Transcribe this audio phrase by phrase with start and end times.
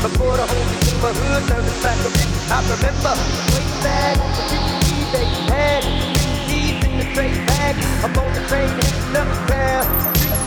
[0.00, 3.12] Before the whole neighborhood learned the fact of it, I remember
[3.52, 4.60] way back when you
[5.12, 5.84] they had
[6.48, 7.76] deep in the straight bag.
[8.02, 9.84] I'm on the train, heading up the pair.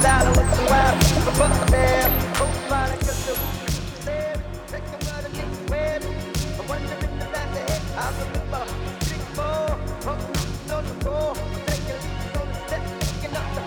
[0.01, 0.47] I I of
[1.37, 1.69] custom.
[7.93, 8.65] I remember
[10.81, 11.35] the floor,
[11.67, 12.91] taking leaps on steps,
[13.37, 13.63] up the.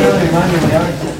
[0.00, 1.19] Really reminded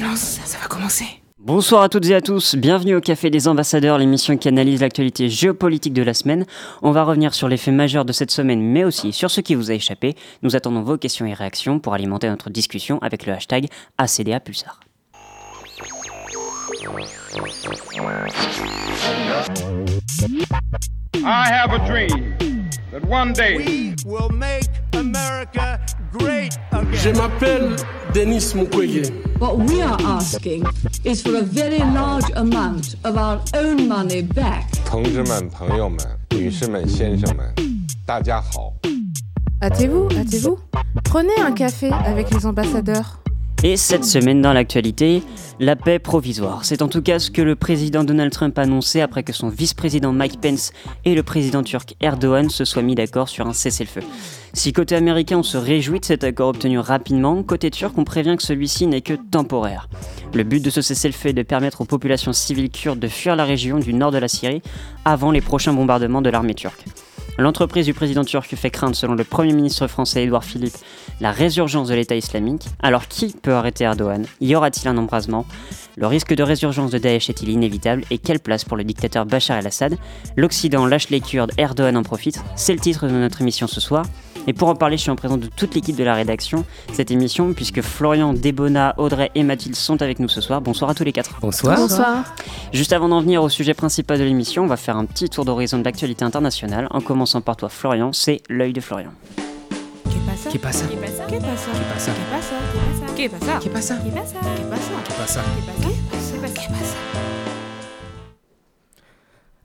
[0.00, 1.04] silence, ça va commencer.
[1.38, 5.28] Bonsoir à toutes et à tous, bienvenue au Café des Ambassadeurs, l'émission qui analyse l'actualité
[5.28, 6.46] géopolitique de la semaine.
[6.80, 9.54] On va revenir sur les faits majeurs de cette semaine, mais aussi sur ce qui
[9.54, 10.16] vous a échappé.
[10.42, 13.66] Nous attendons vos questions et réactions pour alimenter notre discussion avec le hashtag
[13.98, 14.80] ACDA Pulsar.
[21.22, 22.59] I have a dream
[22.91, 25.79] that one day We will make America
[26.11, 26.93] great again.
[26.93, 27.75] Je m'appelle
[28.13, 29.11] Denis Mukwege.
[29.39, 30.65] What we are asking
[31.03, 34.69] is for a very large amount of our own money back.
[34.85, 35.99] 同志们、朋友们、
[36.31, 37.53] 女士们、先生们，
[38.05, 38.73] 大家好。
[39.61, 40.59] Hâtez-vous, hâtez-vous.
[41.03, 43.19] Prenez un café avec les ambassadeurs.
[43.62, 45.22] Et cette semaine dans l'actualité,
[45.58, 46.64] la paix provisoire.
[46.64, 49.50] C'est en tout cas ce que le président Donald Trump a annoncé après que son
[49.50, 50.72] vice-président Mike Pence
[51.04, 54.00] et le président turc Erdogan se soient mis d'accord sur un cessez-le-feu.
[54.54, 58.36] Si côté américain on se réjouit de cet accord obtenu rapidement, côté turc on prévient
[58.38, 59.90] que celui-ci n'est que temporaire.
[60.32, 63.44] Le but de ce cessez-le-feu est de permettre aux populations civiles kurdes de fuir la
[63.44, 64.62] région du nord de la Syrie
[65.04, 66.86] avant les prochains bombardements de l'armée turque.
[67.40, 70.76] L'entreprise du président turc fait craindre, selon le Premier ministre français Édouard Philippe,
[71.22, 72.66] la résurgence de l'État islamique.
[72.82, 74.26] Alors qui peut arrêter Erdogan?
[74.42, 75.46] Y aura-t-il un embrasement?
[75.96, 78.04] Le risque de résurgence de Daesh est-il inévitable?
[78.10, 79.96] Et quelle place pour le dictateur Bachar el-Assad?
[80.36, 82.44] L'Occident lâche les Kurdes, Erdogan en profite.
[82.56, 84.04] C'est le titre de notre émission ce soir.
[84.50, 87.12] Et pour en parler, je suis en présence de toute l'équipe de la rédaction, cette
[87.12, 90.60] émission, puisque Florian, Débona, Audrey et Mathilde sont avec nous ce soir.
[90.60, 91.38] Bonsoir à tous les quatre.
[91.40, 91.78] Bonsoir.
[91.78, 92.24] Bonsoir.
[92.72, 95.44] Juste avant d'en venir au sujet principal de l'émission, on va faire un petit tour
[95.44, 99.12] d'horizon de l'actualité internationale, en commençant par toi Florian, c'est l'œil de Florian.
[100.08, 100.18] Qui
[100.48, 100.88] qui qui qui
[103.14, 103.70] qui
[106.50, 107.29] qui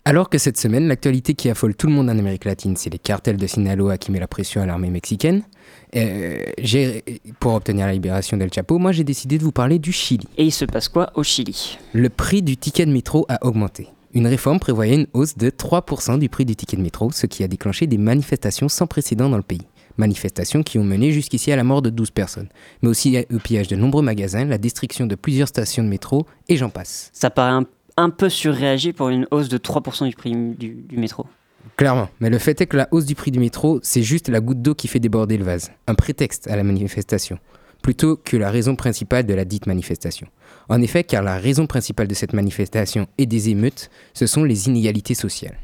[0.08, 3.00] alors que cette semaine, l'actualité qui affole tout le monde en Amérique latine, c'est les
[3.00, 5.42] cartels de Sinaloa qui mettent la pression à l'armée mexicaine,
[5.96, 6.44] euh,
[7.40, 10.28] pour obtenir la libération d'El Chapo, moi j'ai décidé de vous parler du Chili.
[10.38, 11.80] Et il se passe quoi au Chili?
[11.94, 13.88] Le prix du ticket de métro a augmenté.
[14.14, 17.44] Une réforme prévoyait une hausse de 3% du prix du ticket de métro, ce qui
[17.44, 19.66] a déclenché des manifestations sans précédent dans le pays.
[19.98, 22.50] Manifestations qui ont mené jusqu'ici à la mort de 12 personnes,
[22.84, 26.58] mais aussi au pillage de nombreux magasins, la destruction de plusieurs stations de métro, et
[26.58, 27.10] j'en passe.
[27.14, 27.66] Ça paraît un,
[27.98, 31.26] un peu surréagi pour une hausse de 3% du prix du, métro.
[31.78, 34.40] Clairement, mais le fait est que la hausse du prix du métro, c'est juste la
[34.40, 37.40] goutte d'eau qui fait déborder le vase, un prétexte à la manifestation,
[37.82, 40.28] plutôt que la raison principale de la dite manifestation.
[40.70, 44.68] En effet, car la raison principale de cette manifestation et des émeutes, ce sont les
[44.68, 45.58] inégalités sociales.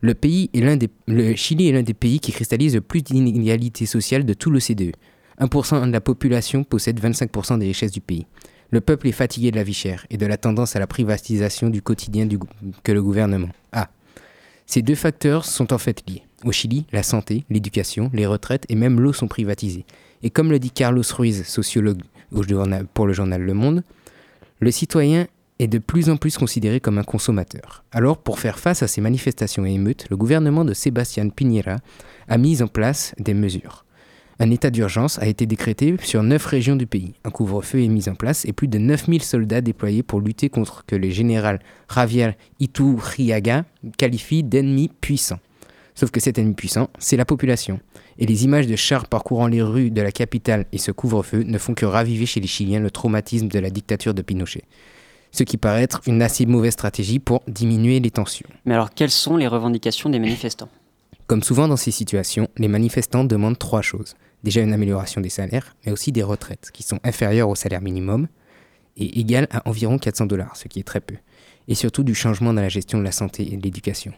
[0.00, 3.02] Le, pays est l'un des, le Chili est l'un des pays qui cristallise le plus
[3.02, 4.96] d'inégalités sociales de tout l'OCDE.
[5.40, 8.26] 1% de la population possède 25% des richesses du pays.
[8.72, 11.68] Le peuple est fatigué de la vie chère et de la tendance à la privatisation
[11.68, 12.26] du quotidien
[12.82, 13.90] que le gouvernement a.
[14.64, 16.22] Ces deux facteurs sont en fait liés.
[16.42, 19.84] Au Chili, la santé, l'éducation, les retraites et même l'eau sont privatisés.
[20.22, 22.00] Et comme le dit Carlos Ruiz, sociologue
[22.94, 23.82] pour le journal Le Monde,
[24.60, 25.26] le citoyen
[25.58, 27.84] est de plus en plus considéré comme un consommateur.
[27.92, 31.76] Alors, pour faire face à ces manifestations et émeutes, le gouvernement de Sébastien Piñera
[32.26, 33.84] a mis en place des mesures.
[34.38, 37.14] Un état d'urgence a été décrété sur neuf régions du pays.
[37.24, 40.84] Un couvre-feu est mis en place et plus de 9000 soldats déployés pour lutter contre
[40.86, 41.60] que le général
[41.94, 43.64] Javier Iturriaga
[43.98, 45.38] qualifie d'ennemi puissant.
[45.94, 47.80] Sauf que cet ennemi puissant, c'est la population.
[48.18, 51.58] Et les images de chars parcourant les rues de la capitale et ce couvre-feu ne
[51.58, 54.64] font que raviver chez les Chiliens le traumatisme de la dictature de Pinochet.
[55.30, 58.48] Ce qui paraît être une assez mauvaise stratégie pour diminuer les tensions.
[58.64, 60.68] Mais alors, quelles sont les revendications des manifestants?
[61.32, 64.16] Comme souvent dans ces situations, les manifestants demandent trois choses.
[64.44, 68.28] Déjà une amélioration des salaires, mais aussi des retraites, qui sont inférieures au salaire minimum
[68.98, 71.14] et égales à environ 400 dollars, ce qui est très peu.
[71.68, 74.12] Et surtout du changement dans la gestion de la santé et de l'éducation.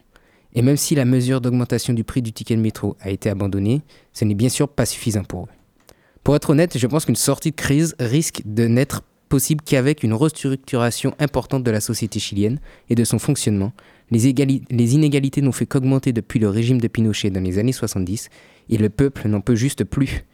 [0.54, 3.82] Et même si la mesure d'augmentation du prix du ticket de métro a été abandonnée,
[4.12, 5.94] ce n'est bien sûr pas suffisant pour eux.
[6.24, 10.14] Pour être honnête, je pense qu'une sortie de crise risque de n'être possible qu'avec une
[10.14, 12.58] restructuration importante de la société chilienne
[12.88, 13.72] et de son fonctionnement.
[14.10, 17.72] Les, égali- les inégalités n'ont fait qu'augmenter depuis le régime de Pinochet dans les années
[17.72, 18.28] 70
[18.70, 20.24] et le peuple n'en peut juste plus.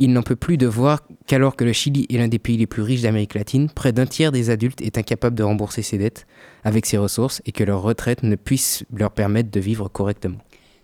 [0.00, 2.68] Il n'en peut plus de voir qu'alors que le Chili est l'un des pays les
[2.68, 6.26] plus riches d'Amérique latine, près d'un tiers des adultes est incapable de rembourser ses dettes
[6.62, 10.38] avec ses ressources et que leur retraite ne puisse leur permettre de vivre correctement.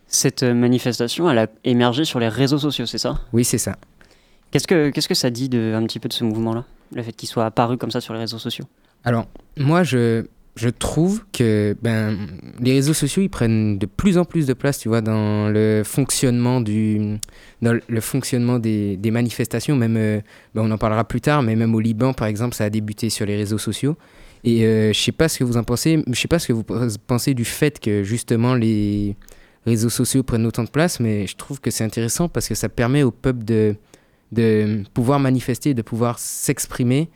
[0.09, 3.21] Cette euh, manifestation, elle a émergé sur les réseaux sociaux, c'est ça?
[3.33, 3.77] Oui, c'est ça.
[4.51, 6.65] Qu'est-ce que, qu'est-ce que ça dit de, un petit peu de ce mouvement-là?
[6.93, 8.65] Le fait qu'il soit apparu comme ça sur les réseaux sociaux?
[9.05, 9.27] Alors,
[9.57, 12.17] moi, je, je trouve que ben,
[12.61, 15.83] les réseaux sociaux, ils prennent de plus en plus de place, tu vois, dans le
[15.85, 17.19] fonctionnement, du,
[17.61, 19.75] dans le fonctionnement des, des manifestations.
[19.75, 20.21] Même, euh,
[20.55, 23.11] ben, on en parlera plus tard, mais même au Liban, par exemple, ça a débuté
[23.11, 23.97] sur les réseaux sociaux.
[24.45, 26.53] Et euh, je sais pas ce que vous en pensez, je sais pas ce que
[26.53, 26.65] vous
[27.07, 29.17] pensez du fait que justement les
[29.67, 32.69] réseaux sociaux prennent autant de place, mais je trouve que c'est intéressant parce que ça
[32.69, 33.75] permet au peuple de,
[34.33, 37.09] de pouvoir manifester, de pouvoir s'exprimer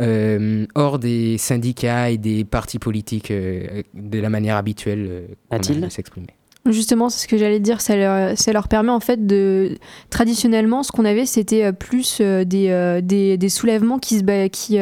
[0.00, 5.88] euh, hors des syndicats et des partis politiques euh, de la manière habituelle euh, de
[5.88, 6.28] s'exprimer.
[6.68, 7.80] Justement, c'est ce que j'allais dire.
[7.80, 9.76] Ça leur, ça leur permet en fait de.
[10.10, 14.78] Traditionnellement, ce qu'on avait, c'était euh, plus des, des, des soulèvements qui se, ba- qui,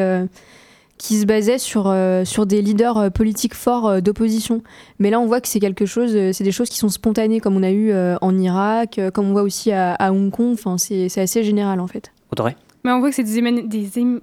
[0.96, 1.94] qui se basaient sur,
[2.24, 4.62] sur des leaders politiques forts d'opposition.
[4.98, 6.12] Mais là, on voit que c'est quelque chose.
[6.32, 9.42] c'est des choses qui sont spontanées, comme on a eu en Irak, comme on voit
[9.42, 10.54] aussi à, à Hong Kong.
[10.54, 12.12] Enfin, c'est assez général en fait.
[12.32, 12.56] Audrey?
[12.84, 13.62] Mais on voit que c'est des, des,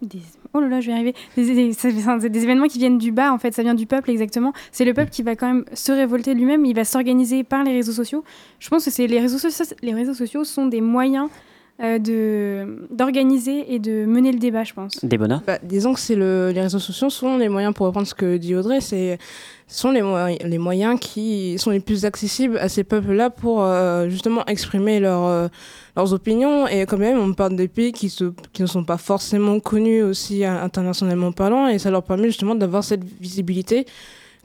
[0.01, 0.19] des-
[0.53, 1.15] oh là là, je vais arriver.
[1.35, 4.53] Des, des- événements qui viennent du bas, en fait, ça vient du peuple exactement.
[4.71, 7.71] C'est le peuple qui va quand même se révolter lui-même, il va s'organiser par les
[7.71, 8.23] réseaux sociaux.
[8.59, 11.29] Je pense que c'est les réseaux sociaux, les réseaux sociaux sont des moyens
[11.81, 15.03] de d'organiser et de mener le débat, je pense.
[15.03, 18.07] Des bonheurs Bah, disons que c'est le, les réseaux sociaux sont les moyens, pour reprendre
[18.07, 19.17] ce que dit Audrey, c'est
[19.67, 23.63] ce sont les, moyens- les moyens qui sont les plus accessibles à ces peuples-là pour
[23.63, 25.47] euh, justement exprimer leur, euh,
[25.95, 26.67] leurs opinions.
[26.67, 30.03] Et quand même, on parle des pays qui, se, qui ne sont pas forcément connus
[30.03, 33.85] aussi euh, internationalement parlant, et ça leur permet justement d'avoir cette visibilité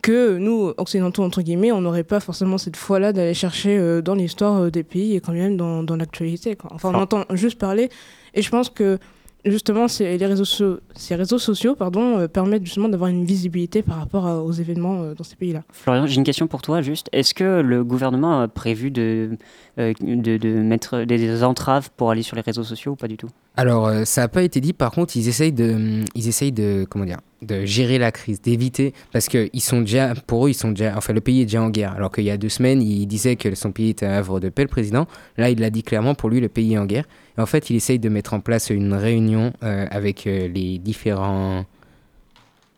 [0.03, 4.15] que nous, occidentaux, entre guillemets, on n'aurait pas forcément cette foi-là d'aller chercher euh, dans
[4.15, 6.57] l'histoire euh, des pays et quand même dans, dans l'actualité.
[6.71, 7.91] Enfin, on entend juste parler,
[8.35, 8.99] et je pense que
[9.47, 13.83] justement, ces, les réseaux, so- ces réseaux sociaux pardon, euh, permettent justement d'avoir une visibilité
[13.83, 15.63] par rapport à- aux événements euh, dans ces pays-là.
[15.73, 17.09] Florian, j'ai une question pour toi juste.
[17.13, 19.31] Est-ce que le gouvernement a prévu de,
[19.79, 23.17] euh, de, de mettre des, entraves pour aller sur les réseaux sociaux ou pas du
[23.17, 23.29] tout?
[23.57, 24.73] Alors, euh, ça n'a pas été dit.
[24.73, 28.93] Par contre, ils essayent de, ils essayent de, comment dire, de gérer la crise, d'éviter,
[29.13, 31.63] parce que ils sont déjà, pour eux, ils sont déjà, enfin, le pays est déjà
[31.63, 31.93] en guerre.
[31.95, 34.49] Alors qu'il y a deux semaines, il disait que son pays était un havre de
[34.51, 35.07] paix, le président.
[35.37, 36.15] Là, il l'a dit clairement.
[36.15, 37.05] Pour lui, le pays est en guerre.
[37.39, 40.79] Et en fait, il essaye de mettre en place une réunion euh, avec euh, les
[40.79, 41.65] différents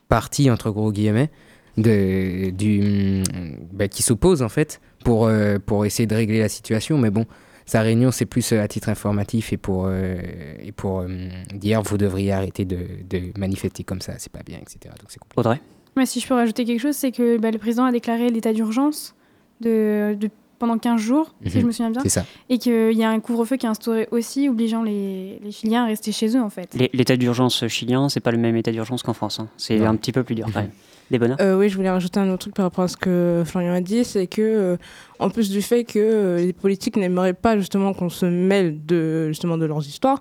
[0.08, 1.30] partis entre gros guillemets
[1.76, 3.22] de, du,
[3.72, 6.98] bah, qui s'opposent en fait pour, euh, pour essayer de régler la situation.
[6.98, 7.24] Mais bon,
[7.66, 10.16] sa réunion, c'est plus à titre informatif et pour, euh,
[10.62, 11.08] et pour euh,
[11.54, 14.78] dire vous devriez arrêter de, de manifester comme ça, c'est pas bien, etc.
[14.98, 15.40] Donc c'est compliqué.
[15.40, 15.60] Audrey?
[15.96, 18.52] Mais si je peux rajouter quelque chose, c'est que bah, le président a déclaré l'état
[18.52, 19.14] d'urgence
[19.60, 21.60] de, de- pendant 15 jours, si Mhm.
[21.62, 22.00] je me souviens bien.
[22.02, 22.24] C'est ça.
[22.48, 25.86] Et qu'il y a un couvre-feu qui est instauré aussi, obligeant les, les Chiliens à
[25.86, 26.74] rester chez eux, en fait.
[26.92, 29.40] L'état d'urgence chilien, c'est pas le même état d'urgence qu'en France.
[29.40, 29.48] hein.
[29.56, 30.70] C'est un petit peu plus dur quand même.
[31.10, 33.42] Des bonheurs Euh, oui, je voulais rajouter un autre truc par rapport à ce que
[33.46, 34.76] Florian a dit, c'est que, euh,
[35.18, 39.28] en plus du fait que euh, les politiques n'aimeraient pas justement qu'on se mêle de,
[39.28, 40.20] justement de leurs histoires,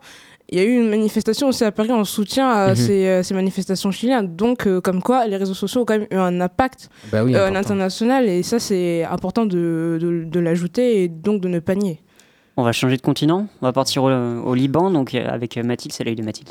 [0.51, 2.75] il y a eu une manifestation aussi à Paris en soutien à Mhm.
[2.77, 4.37] ces, euh, ces manifestations chiliennes.
[4.37, 7.35] Donc, euh, comme quoi, les réseaux sociaux ont quand même eu un impact Bah oui,
[7.35, 7.55] euh, à important.
[7.55, 12.01] l'international, et ça, c'est important de, de, de l'ajouter et donc de ne pas nier.
[12.59, 13.47] On va changer de continent.
[13.63, 16.51] On va partir au, au Liban, donc euh, avec Mathilde, c'est l'œil de Mathilde.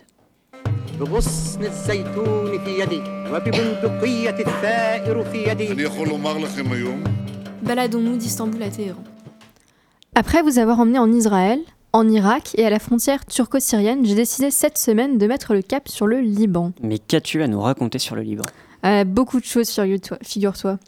[1.00, 3.02] بغصن الزيتون في يدي
[3.34, 5.88] وببندقية الثائر في يدي
[7.64, 9.04] Baladons-nous d'Istanbul à Téhéran.
[10.16, 11.60] Après vous avoir emmené en Israël,
[11.97, 15.89] en Irak et à la frontière turco-syrienne, j'ai décidé cette semaine de mettre le cap
[15.89, 16.73] sur le Liban.
[16.83, 18.45] Mais qu'as-tu à nous raconter sur le Liban?
[18.85, 20.79] Euh, beaucoup de choses, figure-toi- figure-toi.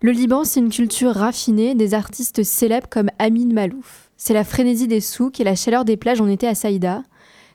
[0.00, 4.10] Le Liban, c'est une culture raffinée, des artistes célèbres comme Amin Malouf.
[4.16, 7.02] C'est la frénésie des souks et la chaleur des plages en été à Saïda.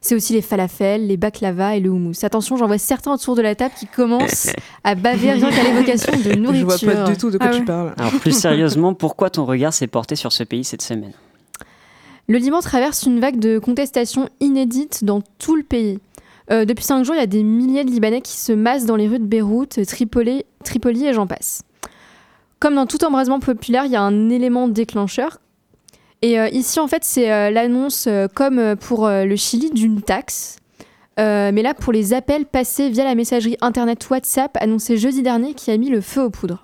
[0.01, 2.13] C'est aussi les falafels, les baklava et le houmous.
[2.23, 4.47] Attention, j'en vois certains autour de la table qui commencent
[4.83, 6.69] à baver rien qu'à l'évocation de nourriture.
[6.77, 7.93] Je vois pas du tout de quoi Ah tu parles.
[7.97, 11.13] Alors plus sérieusement, pourquoi ton regard s'est porté sur ce pays cette semaine?
[12.29, 15.97] Le Liban traverse une vague de contestation inédite dans tout le pays.
[16.51, 18.95] Euh, depuis cinq jours, il y a des milliers de Libanais qui se massent dans
[18.95, 20.45] les rues de Beyrouth, Tripoli,
[21.07, 21.63] et j'en passe.
[22.59, 25.39] Comme dans tout embrasement populaire, il y a un élément déclencheur.
[26.21, 30.57] Et euh, ici, en fait, c'est euh, l'annonce, comme pour le Chili, d'une taxe.
[31.17, 35.71] Mais là, pour les appels passés via la messagerie internet WhatsApp annoncée jeudi dernier qui
[35.71, 36.63] a mis le feu aux poudres.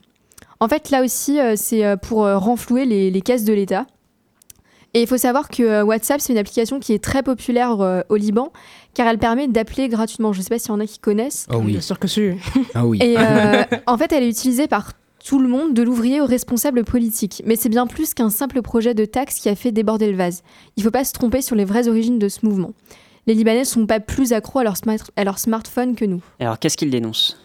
[0.60, 3.88] En fait, là aussi, c'est pour renflouer les caisses de l'État.
[4.96, 8.02] Et il faut savoir que euh, WhatsApp, c'est une application qui est très populaire euh,
[8.10, 8.52] au Liban,
[8.94, 10.32] car elle permet d'appeler gratuitement.
[10.32, 11.46] Je ne sais pas s'il y en a qui connaissent.
[11.54, 11.74] Oh oui.
[11.74, 12.30] Bien sûr que si.
[12.74, 13.00] Ah oui.
[13.02, 16.84] Et euh, en fait, elle est utilisée par tout le monde, de l'ouvrier aux responsables
[16.86, 17.44] politiques.
[17.46, 20.44] Mais c'est bien plus qu'un simple projet de taxe qui a fait déborder le vase.
[20.78, 22.72] Il ne faut pas se tromper sur les vraies origines de ce mouvement.
[23.28, 26.22] Les Libanais ne sont pas plus accros à leur, smart- à leur smartphone que nous.
[26.40, 27.38] Alors, qu'est-ce qu'il dénonce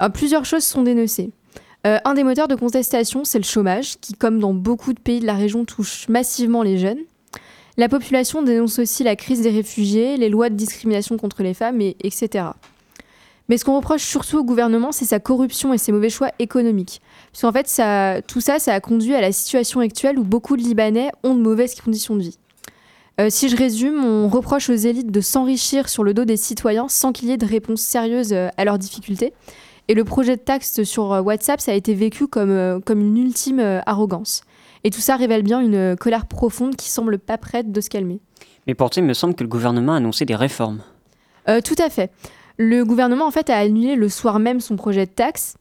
[0.00, 1.30] Alors, plusieurs choses sont dénoncées.
[1.86, 5.20] Euh, un des moteurs de contestation, c'est le chômage, qui, comme dans beaucoup de pays
[5.20, 6.98] de la région, touche massivement les jeunes.
[7.76, 11.80] La population dénonce aussi la crise des réfugiés, les lois de discrimination contre les femmes,
[11.80, 12.48] et, etc.
[13.48, 17.00] Mais ce qu'on reproche surtout au gouvernement, c'est sa corruption et ses mauvais choix économiques.
[17.32, 20.62] Parce qu'en fait, tout ça, ça a conduit à la situation actuelle où beaucoup de
[20.62, 22.38] Libanais ont de mauvaises conditions de vie.
[23.20, 26.88] Euh, si je résume, on reproche aux élites de s'enrichir sur le dos des citoyens
[26.88, 29.34] sans qu'il y ait de réponse sérieuse euh, à leurs difficultés.
[29.90, 33.00] Et le projet de taxe sur euh, WhatsApp, ça a été vécu comme, euh, comme
[33.00, 34.42] une ultime euh, arrogance.
[34.84, 38.20] Et tout ça révèle bien une colère profonde qui semble pas prête de se calmer.
[38.68, 40.80] Mais pourtant, il me semble que le gouvernement a annoncé des réformes.
[41.48, 42.12] Euh, tout à fait.
[42.56, 45.56] Le gouvernement, en fait, a annulé le soir même son projet de taxe.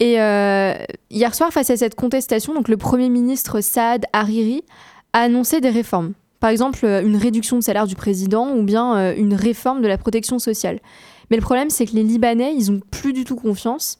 [0.00, 0.74] Et euh,
[1.10, 4.64] hier soir, face à cette contestation, donc le Premier ministre Saad Hariri
[5.12, 6.14] a annoncé des réformes.
[6.40, 10.38] Par exemple, une réduction de salaire du président ou bien une réforme de la protection
[10.38, 10.80] sociale.
[11.30, 13.98] Mais le problème, c'est que les Libanais, ils ont plus du tout confiance.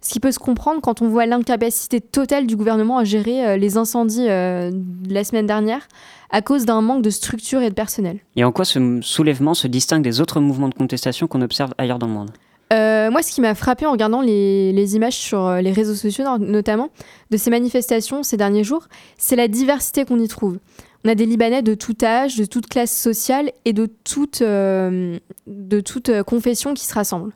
[0.00, 3.56] Ce qui peut se comprendre quand on voit l'incapacité totale du gouvernement à gérer euh,
[3.56, 5.88] les incendies euh, de la semaine dernière
[6.30, 8.20] à cause d'un manque de structure et de personnel.
[8.36, 11.98] Et en quoi ce soulèvement se distingue des autres mouvements de contestation qu'on observe ailleurs
[11.98, 12.30] dans le monde?
[12.72, 16.24] Euh, moi, ce qui m'a frappé en regardant les, les images sur les réseaux sociaux,
[16.24, 16.90] no- notamment,
[17.30, 20.58] de ces manifestations ces derniers jours, c'est la diversité qu'on y trouve.
[21.04, 25.18] On a des Libanais de tout âge, de toute classe sociale et de toute, euh,
[25.46, 27.32] de toute euh, confession qui se rassemblent.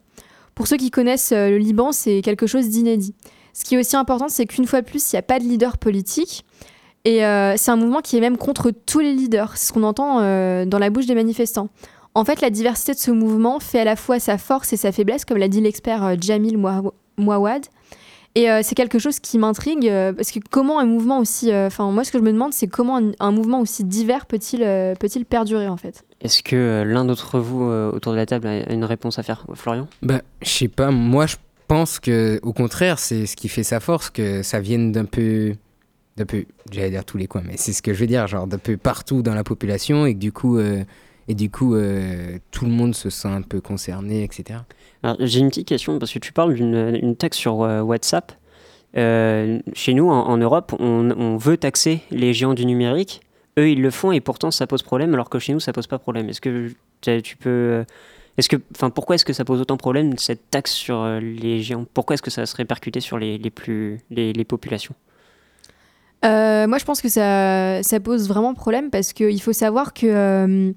[0.54, 3.14] Pour ceux qui connaissent euh, le Liban, c'est quelque chose d'inédit.
[3.52, 5.44] Ce qui est aussi important, c'est qu'une fois de plus, il n'y a pas de
[5.44, 6.44] leader politique.
[7.04, 9.56] Et euh, c'est un mouvement qui est même contre tous les leaders.
[9.56, 10.16] C'est ce qu'on entend
[10.66, 11.68] dans la bouche des manifestants.
[12.14, 14.92] En fait, la diversité de ce mouvement fait à la fois sa force et sa
[14.92, 17.66] faiblesse, comme l'a dit l'expert Jamil Mouaw- Mouawad.
[18.34, 21.52] Et euh, c'est quelque chose qui m'intrigue, euh, parce que comment un mouvement aussi...
[21.52, 24.24] euh, Enfin, moi, ce que je me demande, c'est comment un, un mouvement aussi divers
[24.24, 26.04] peut-il euh, peut-il perdurer, en fait?
[26.22, 29.22] Est-ce que euh, l'un d'entre vous euh, autour de la table a une réponse à
[29.22, 29.44] faire?
[29.54, 29.86] Florian?
[30.00, 31.36] Bah, je sais pas, moi je
[31.68, 35.54] pense que au contraire, c'est ce qui fait sa force, que ça vienne d'un peu,
[36.16, 38.46] d'un peu, j'allais dire tous les coins, mais c'est ce que je veux dire, genre
[38.46, 40.84] d'un peu partout dans la population et que du coup, euh,
[41.28, 44.60] et du coup, euh, tout le monde se sent un peu concerné, etc.
[45.18, 48.32] J'ai une petite question parce que tu parles d'une une taxe sur euh, WhatsApp.
[48.96, 53.22] Euh, chez nous, en, Europe, on, veut taxer les géants du numérique.
[53.58, 55.86] Eux, ils le font et pourtant ça pose problème, alors que chez nous, ça pose
[55.86, 56.28] pas problème.
[56.28, 56.72] Est-ce que
[57.20, 57.48] tu peux.
[57.48, 57.84] euh,
[58.38, 61.62] Est-ce que, enfin, pourquoi est-ce que ça pose autant de problème cette taxe sur les
[61.62, 61.86] géants?
[61.94, 64.94] Pourquoi est-ce que ça se répercuter sur les, plus les, populations?
[66.22, 70.72] Moi, je pense que ça, pose vraiment problème parce qu'il faut savoir que,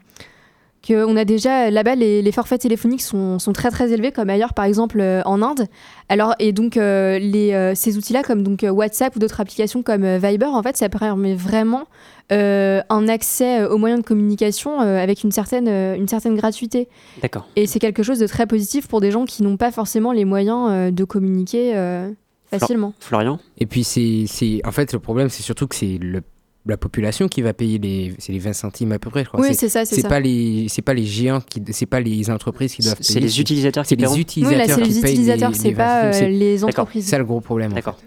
[0.88, 4.30] que on a déjà là-bas les, les forfaits téléphoniques sont, sont très très élevés comme
[4.30, 5.68] ailleurs, par exemple euh, en Inde.
[6.10, 10.04] Alors et donc euh, les, euh, ces outils-là comme donc WhatsApp ou d'autres applications comme
[10.04, 11.86] euh, Viber, en fait, ça permet vraiment
[12.32, 16.88] euh, un accès aux moyens de communication euh, avec une certaine euh, une certaine gratuité.
[17.22, 17.48] D'accord.
[17.56, 20.26] Et c'est quelque chose de très positif pour des gens qui n'ont pas forcément les
[20.26, 22.12] moyens euh, de communiquer euh,
[22.52, 22.94] facilement.
[23.00, 23.40] Florian?
[23.58, 26.22] Et puis c'est, c'est, en fait, le problème, c'est surtout que c'est le
[26.68, 29.40] la population qui va payer les, c'est les 20 centimes à peu près, je crois.
[29.42, 30.10] Oui, c'est ça, c'est ça.
[30.10, 33.14] pas les, c'est pas les géants qui, c'est pas les entreprises qui doivent payer.
[33.14, 35.56] C'est les utilisateurs qui c'est les paieront Oui, utilisateurs là, c'est qui les payent utilisateurs,
[35.56, 37.06] c'est les 20 pas euh, les entreprises.
[37.06, 37.72] C'est ça le gros problème.
[37.72, 37.98] en D'accord.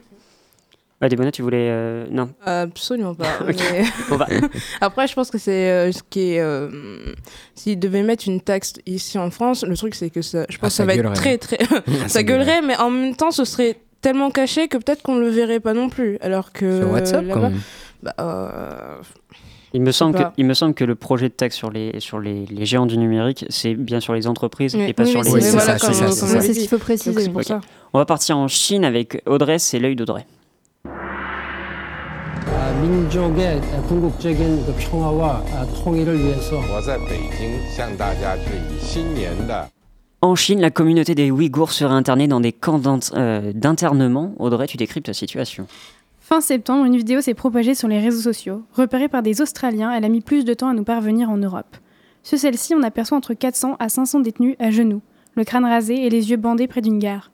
[1.00, 1.68] Ouais, Débona, tu voulais.
[1.70, 2.30] euh, Non.
[2.44, 3.38] Absolument pas.
[3.46, 4.26] Mais- va-
[4.80, 6.40] Après, je pense que c'est euh, ce qui est.
[6.40, 7.14] euh,
[7.54, 10.64] S'ils devaient mettre une taxe ici en France, le truc c'est que ça, je pense
[10.64, 11.34] Ah, que ça, ça va gueulerait.
[11.34, 11.64] être très très.
[12.02, 15.28] Ça ça gueulerait, mais en même temps, ce serait tellement caché que peut-être qu'on le
[15.28, 16.18] verrait pas non plus.
[16.20, 16.80] Alors que.
[16.80, 17.60] Sur WhatsApp, quand même
[19.74, 21.92] il me, semble que, le projet de taxe sur les,
[22.64, 25.40] géants du numérique, c'est bien sur les entreprises et pas sur oui, les...
[25.40, 27.28] C'est voilà, ce qu'il faut préciser.
[27.30, 27.60] Pour ça.
[27.92, 30.26] On va partir en Chine avec Audrey, c'est l'œil d'Audrey.
[40.20, 42.80] En Chine, la communauté des Ouïghours sera internée dans des camps
[43.14, 44.34] euh, d'internement.
[44.38, 45.66] Audrey, tu décryptes la situation.
[46.28, 48.62] Fin septembre, une vidéo s'est propagée sur les réseaux sociaux.
[48.74, 51.78] Repérée par des Australiens, elle a mis plus de temps à nous parvenir en Europe.
[52.22, 55.00] Sur celle-ci, on aperçoit entre 400 à 500 détenus à genoux,
[55.36, 57.32] le crâne rasé et les yeux bandés près d'une gare.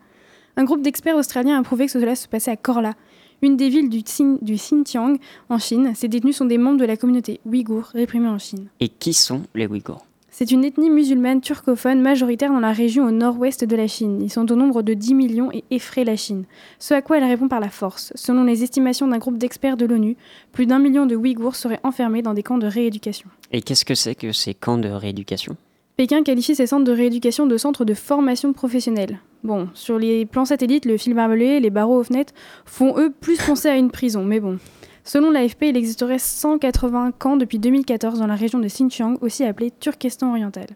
[0.56, 2.94] Un groupe d'experts australiens a prouvé que cela se passait à Korla,
[3.42, 4.04] une des villes du,
[4.42, 5.16] du Xinjiang
[5.48, 5.90] en Chine.
[5.96, 8.68] Ces détenus sont des membres de la communauté ouïghour réprimée en Chine.
[8.78, 10.06] Et qui sont les Ouïghours?
[10.36, 14.20] C'est une ethnie musulmane turcophone majoritaire dans la région au nord-ouest de la Chine.
[14.20, 16.44] Ils sont au nombre de 10 millions et effraient la Chine.
[16.80, 18.12] Ce à quoi elle répond par la force.
[18.16, 20.16] Selon les estimations d'un groupe d'experts de l'ONU,
[20.50, 23.30] plus d'un million de Ouïghours seraient enfermés dans des camps de rééducation.
[23.52, 25.56] Et qu'est-ce que c'est que ces camps de rééducation?
[25.96, 29.20] Pékin qualifie ces centres de rééducation de centres de formation professionnelle.
[29.44, 33.38] Bon, sur les plans satellites, le fil barbelé, les barreaux aux fenêtres font eux plus
[33.38, 34.58] penser à une prison, mais bon.
[35.04, 39.70] Selon l'AFP, il existerait 180 camps depuis 2014 dans la région de Xinjiang, aussi appelée
[39.70, 40.66] Turkestan oriental.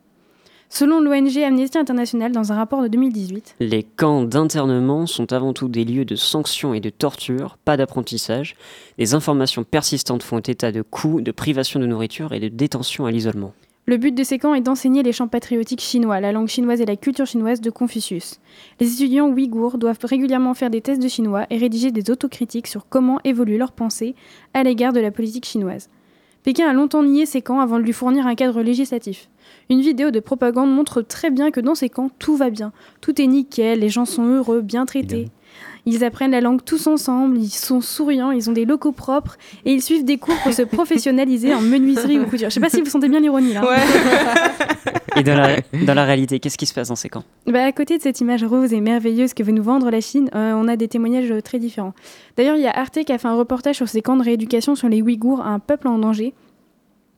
[0.68, 5.68] Selon l'ONG Amnesty International, dans un rapport de 2018, Les camps d'internement sont avant tout
[5.68, 8.54] des lieux de sanctions et de torture, pas d'apprentissage.
[8.98, 13.10] Des informations persistantes font état de coups, de privation de nourriture et de détention à
[13.10, 13.54] l'isolement.
[13.88, 16.84] Le but de ces camps est d'enseigner les chants patriotiques chinois, la langue chinoise et
[16.84, 18.38] la culture chinoise de Confucius.
[18.80, 22.86] Les étudiants ouïghours doivent régulièrement faire des tests de chinois et rédiger des autocritiques sur
[22.90, 24.14] comment évolue leur pensée
[24.52, 25.88] à l'égard de la politique chinoise.
[26.42, 29.30] Pékin a longtemps nié ces camps avant de lui fournir un cadre législatif.
[29.70, 32.72] Une vidéo de propagande montre très bien que dans ces camps, tout va bien.
[33.00, 35.30] Tout est nickel, les gens sont heureux, bien traités.
[35.90, 39.72] Ils apprennent la langue tous ensemble, ils sont souriants, ils ont des locaux propres et
[39.72, 42.50] ils suivent des cours pour se professionnaliser en menuiserie ou couture.
[42.50, 43.62] Je sais pas si vous sentez bien l'ironie là.
[45.16, 47.24] Et dans la, dans la réalité, qu'est-ce qui se passe dans ces camps?
[47.46, 50.28] Bah, à côté de cette image rose et merveilleuse que veut nous vendre la Chine,
[50.34, 51.94] euh, on a des témoignages euh, très différents.
[52.36, 54.74] D'ailleurs, il y a Arte qui a fait un reportage sur ces camps de rééducation
[54.74, 56.34] sur les Ouïghours, un peuple en danger,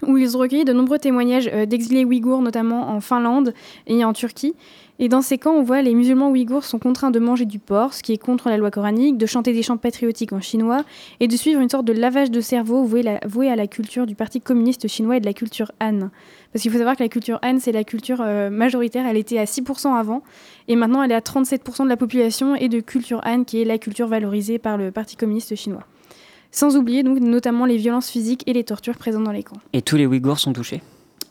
[0.06, 3.54] où ils ont recueilli de nombreux témoignages euh, d'exilés ouïghours, notamment en Finlande
[3.86, 4.54] et en Turquie.
[5.02, 7.94] Et dans ces camps, on voit les musulmans ouïghours sont contraints de manger du porc,
[7.94, 10.84] ce qui est contre la loi coranique, de chanter des chants patriotiques en chinois
[11.20, 14.42] et de suivre une sorte de lavage de cerveau voué, à la culture du Parti
[14.42, 16.10] communiste chinois et de la culture Han.
[16.52, 19.06] Parce qu'il faut savoir que la culture Han, c'est la culture euh, majoritaire.
[19.06, 20.22] Elle était à 6% avant
[20.68, 23.64] et maintenant elle est à 37% de la population et de culture Han, qui est
[23.64, 25.86] la culture valorisée par le Parti communiste chinois.
[26.52, 29.60] Sans oublier donc notamment les violences physiques et les tortures présentes dans les camps.
[29.72, 30.82] Et tous les Ouïghours sont touchés?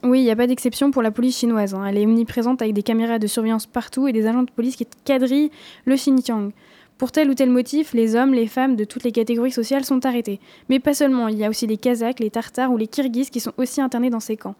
[0.03, 1.73] Oui, il n'y a pas d'exception pour la police chinoise.
[1.73, 1.86] hein.
[1.86, 4.88] Elle est omniprésente avec des caméras de surveillance partout et des agents de police qui
[5.03, 5.51] quadrillent
[5.86, 6.51] le Xinjiang.
[6.97, 10.05] Pour tel ou tel motif, les hommes, les femmes de toutes les catégories sociales sont
[10.05, 10.39] arrêtés.
[10.69, 13.39] Mais pas seulement, il y a aussi les Kazakhs, les Tartares ou les Kirghizes qui
[13.41, 14.55] sont aussi internés dans ces camps.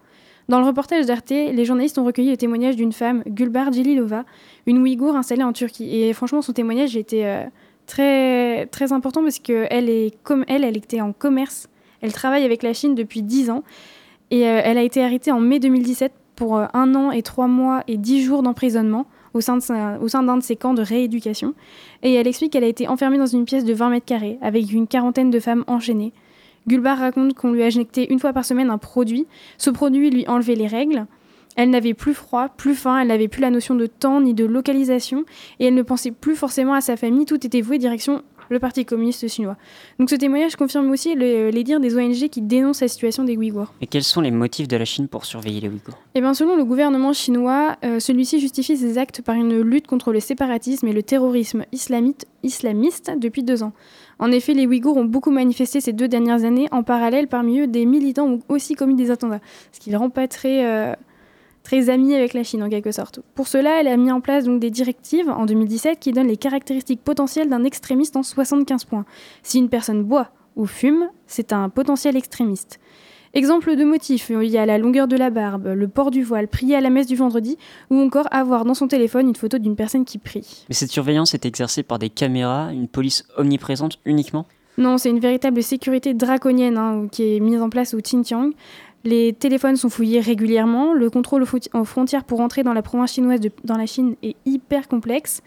[0.48, 4.24] Dans le reportage d'Arte, les journalistes ont recueilli le témoignage d'une femme, Gulbar Djililova,
[4.66, 6.02] une Ouïghour installée en Turquie.
[6.02, 7.44] Et franchement, son témoignage était euh,
[7.90, 10.14] très, très important parce qu'elle est
[10.48, 11.68] elle, elle était en commerce.
[12.00, 13.62] Elle travaille avec la Chine depuis 10 ans.
[14.30, 17.48] Et euh, elle a été arrêtée en mai 2017 pour euh, un an et trois
[17.48, 19.58] mois et dix jours d'emprisonnement au sein
[20.00, 21.54] au sein d'un de ses camps de rééducation.
[22.02, 24.72] Et elle explique qu'elle a été enfermée dans une pièce de 20 mètres carrés avec
[24.72, 26.12] une quarantaine de femmes enchaînées.
[26.68, 29.26] Gulbar raconte qu'on lui a injecté une fois par semaine un produit.
[29.58, 31.06] Ce produit lui enlevait les règles.
[31.56, 34.44] Elle n'avait plus froid, plus faim, elle n'avait plus la notion de temps ni de
[34.44, 35.24] localisation
[35.58, 37.26] et elle ne pensait plus forcément à sa famille.
[37.26, 39.56] Tout était voué direction le Parti communiste chinois.
[40.00, 43.36] Donc ce témoignage confirme aussi le- les dires des ONG qui dénoncent la situation des
[43.36, 43.72] Ouïghours.
[43.80, 45.96] Et quels sont les motifs de la Chine pour surveiller les Ouïghours?
[46.16, 50.12] Eh bien, selon le gouvernement chinois, euh, celui-ci justifie ses actes par une lutte contre
[50.12, 53.72] le séparatisme et le terrorisme islamite, islamiste depuis deux ans.
[54.18, 56.66] En effet, les Ouïghours ont beaucoup manifesté ces deux dernières années.
[56.72, 60.10] En parallèle, parmi eux, des militants ont aussi commis des attentats, ce qui les rend
[60.10, 60.92] pas très, euh,
[61.62, 63.20] très amis avec la Chine en quelque sorte.
[63.34, 66.36] Pour cela, elle a mis en place donc des directives en 2017 qui donnent les
[66.36, 69.04] caractéristiques potentielles d'un extrémiste en 75 points.
[69.42, 72.80] Si une personne boit ou fume, c'est un potentiel extrémiste.
[73.32, 76.48] Exemple de motifs, il y a la longueur de la barbe, le port du voile,
[76.48, 77.56] prier à la messe du vendredi,
[77.88, 80.64] ou encore avoir dans son téléphone une photo d'une personne qui prie.
[80.68, 84.46] Mais cette surveillance est exercée par des caméras, une police omniprésente uniquement?
[84.78, 88.50] Non, c'est une véritable sécurité draconienne hein, qui est mise en place au Xinjiang.
[89.02, 90.92] Les téléphones sont fouillés régulièrement.
[90.92, 94.14] Le contrôle aux fronti- aux frontières pour entrer dans la province chinoise dans la Chine
[94.22, 95.40] est hyper complexe.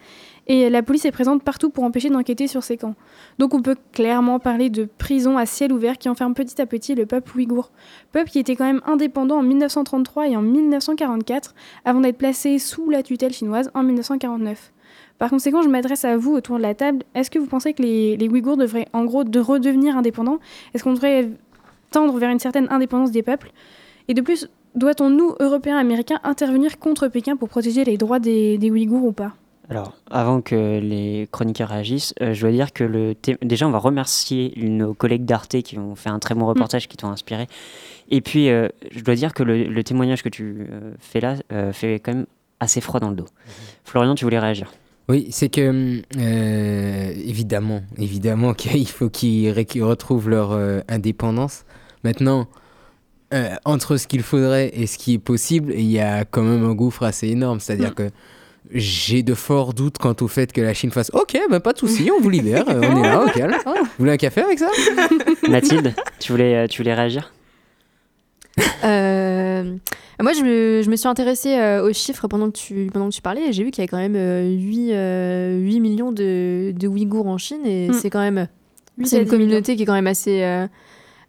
[0.46, 2.96] Et la police est présente partout pour empêcher d'enquêter sur ces camps.
[3.38, 6.94] Donc on peut clairement parler de prison à ciel ouvert qui enferme petit à petit
[6.94, 7.70] le peuple ouïghour.
[8.12, 12.90] Peuple qui était quand même indépendant en 1933 et en 1944 avant d'être placé sous
[12.90, 14.72] la tutelle chinoise en 1949.
[15.18, 17.04] Par conséquent, je m'adresse à vous autour de la table.
[17.14, 20.40] Est-ce que vous pensez que les, Ouïghours devraient en gros de redevenir indépendants?
[20.74, 21.30] Est-ce qu'on devrait
[21.94, 23.50] tendre vers une certaine indépendance des peuples
[24.08, 28.58] Et de plus, doit-on, nous, Européens, Américains, intervenir contre Pékin pour protéger les droits des,
[28.58, 29.32] des Ouïghours ou pas?
[29.70, 33.78] Alors, avant que les chroniqueurs réagissent, euh, je dois dire que le déjà, on va
[33.78, 37.46] remercier nos collègues d'Arte qui ont fait un très bon reportage, qui t'ont inspiré.
[38.10, 41.36] Et puis, euh, je dois dire que le, le témoignage que tu euh, fais là
[41.50, 42.26] euh, fait quand même
[42.60, 43.28] assez froid dans le dos.
[43.84, 44.70] Florian, tu voulais réagir?
[45.08, 49.52] Oui, c'est que, euh, évidemment, évidemment qu'il faut qu'ils
[49.82, 51.64] retrouvent leur euh, indépendance.
[52.04, 52.46] Maintenant,
[53.32, 56.64] euh, entre ce qu'il faudrait et ce qui est possible, il y a quand même
[56.64, 57.58] un gouffre assez énorme.
[57.60, 58.10] C'est-à-dire que
[58.70, 61.78] j'ai de forts doutes quant au fait que la Chine fasse Ok, ben pas de
[61.78, 63.54] souci, on vous libère, euh, on est là, au calme.
[63.66, 64.68] Vous voulez un café avec ça?
[65.48, 67.32] Mathilde, tu voulais, euh, tu voulais réagir?
[68.84, 69.74] Euh,
[70.22, 73.14] moi, je me, je me suis intéressée euh, aux chiffres pendant que tu, pendant que
[73.14, 76.12] tu parlais et j'ai vu qu'il y a quand même euh, 8, euh, 8 millions
[76.12, 77.92] de, de Ouïghours en Chine et Mm.
[77.94, 78.48] c'est quand même
[79.02, 80.66] c'est une communauté qui est quand même assez, euh,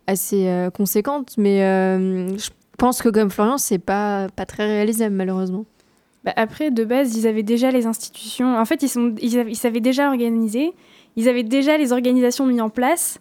[0.07, 1.35] assez euh, conséquente.
[1.37, 5.65] Mais euh, je pense que comme Florian, c'est pas, pas très réalisable malheureusement.
[6.23, 8.57] Bah, après, de base, ils avaient déjà les institutions.
[8.57, 10.73] En fait, ils, sont, ils, ils savaient déjà organiser.
[11.15, 13.19] Ils avaient déjà les organisations mises en place.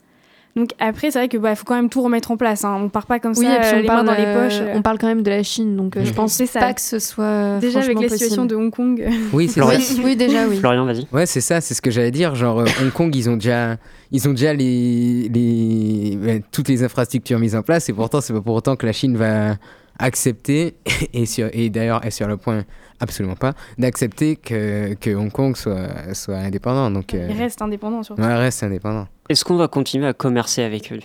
[0.57, 2.65] Donc après, c'est vrai que bah, faut quand même tout remettre en place.
[2.65, 2.79] Hein.
[2.85, 4.27] On part pas comme Oui, ça, et puis euh, on les parle, mains dans les
[4.27, 4.61] euh, poches.
[4.73, 6.61] on parle quand même de la Chine, donc euh, je pense ça.
[6.61, 8.47] pas que ce soit Déjà avec la situation possible.
[8.47, 9.05] de Hong Kong.
[9.33, 9.81] Oui, c'est Florian.
[10.05, 10.59] Oui, déjà, oui.
[10.59, 11.07] Florian, vas-y.
[11.13, 12.37] Ouais, c'est ça, c'est ce que j'allais dire.
[12.37, 13.77] Genre, euh, Hong Kong, ils ont déjà,
[14.13, 18.41] ils ont déjà les, les, toutes les infrastructures mises en place, et pourtant, c'est pas
[18.41, 19.57] pour autant que la Chine va
[19.99, 20.77] accepter,
[21.13, 22.63] et, sur, et d'ailleurs, est sur le point,
[23.01, 26.91] absolument pas, d'accepter que, que Hong Kong soit, soit indépendant.
[26.91, 28.23] Donc, euh, Ils restent indépendants surtout.
[28.23, 29.07] ouais, reste indépendant.
[29.29, 31.01] Est-ce qu'on va continuer à commercer avec eux,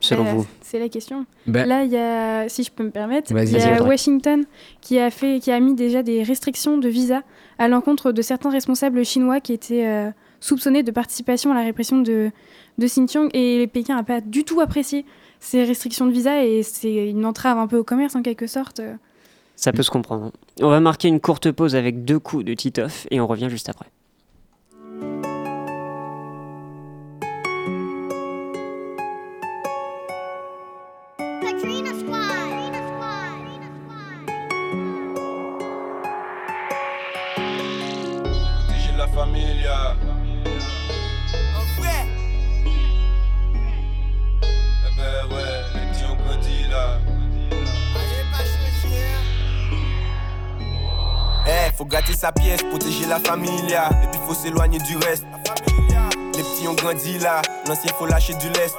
[0.00, 1.26] selon Euh, vous C'est la question.
[1.46, 3.82] Bah- Là, il y a, si je peux me permettre, il y a.
[3.82, 4.44] Washington
[4.80, 7.22] qui a, fait, qui a mis déjà des restrictions de visa
[7.58, 11.98] à l'encontre de certains responsables chinois qui étaient euh, soupçonnés de participation à la répression
[12.00, 12.30] de,
[12.78, 13.28] de Xinjiang.
[13.34, 15.04] Et Pékin n'a pas du tout apprécié
[15.40, 18.80] ces restrictions de visa et c'est une entrave un peu au commerce en quelque sorte.
[19.60, 20.32] Ça peut se comprendre.
[20.62, 23.68] On va marquer une courte pause avec deux coups de Titoff et on revient juste
[23.68, 23.84] après.
[51.80, 53.88] Faut gâter sa pièce, protéger la familia.
[54.04, 55.24] Et puis faut s'éloigner du reste.
[56.36, 58.76] Les petits ont grandi là, l'ancien faut lâcher du lest.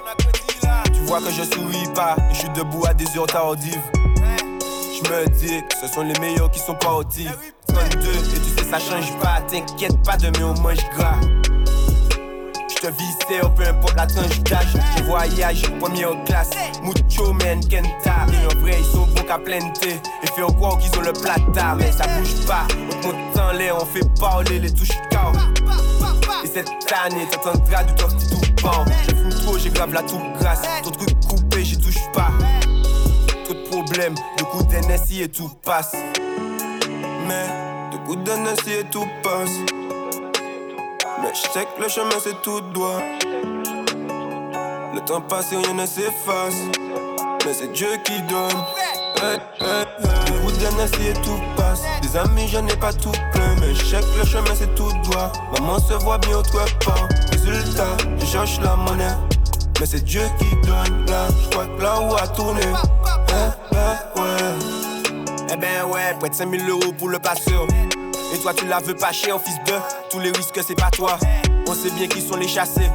[0.93, 3.81] Tu vois que je souris pas, et je suis debout à des heures tardives.
[4.05, 7.27] Je me dis que ce sont les meilleurs qui sont partis.
[7.69, 9.41] 32, et tu sais, ça change pas.
[9.49, 11.15] T'inquiète pas, demain on mange gras.
[12.83, 14.73] Je viscère, peu importe la tranche d'âge.
[14.97, 16.49] Je voyage, première classe.
[16.81, 18.25] Mucho men, Kenta.
[18.33, 20.01] Et en vrai, ils sont bons qu'à plein thé.
[20.23, 22.65] Et faire croire qu'ils ont le plata, mais ça bouge pas.
[22.71, 24.89] On te monte en l'air, on fait parler les touches.
[26.43, 26.69] Et cette
[27.05, 28.83] année, t'entendras du torti tout pan.
[29.07, 30.61] Je fume trop, j'ai grave la tout grasse.
[30.83, 32.31] Ton truc coupé, j'y touche pas.
[33.45, 35.95] Trop de problèmes, de coups d'NSI et tout passe.
[37.27, 37.45] Mais
[37.91, 39.80] de coups d'NSI et tout passe.
[41.21, 43.01] Mais je sais que le chemin c'est tout droit.
[44.93, 46.55] Le temps passe et rien ne s'efface.
[47.45, 48.63] Mais c'est Dieu qui donne.
[49.21, 50.31] Hey, hey, hey.
[51.03, 51.81] Et tout passe.
[52.01, 53.55] Des amis, j'en ai pas tout plein.
[53.59, 55.31] Mais je sais que le chemin c'est tout droit.
[55.53, 57.07] Maman se voit bien autre part.
[57.31, 59.15] Résultat, je cherche la monnaie.
[59.79, 61.27] Mais c'est Dieu qui donne là.
[61.43, 62.61] Je crois que là où a tourné.
[63.29, 63.33] Eh,
[63.71, 64.37] eh, ouais.
[65.51, 67.65] Eh ben ouais, près de 5000 euros pour le passeur.
[68.33, 69.73] Et toi tu la veux pas cher, fils de
[70.09, 71.17] Tous les risques c'est pas toi.
[71.67, 72.89] On sait bien qui sont les chassés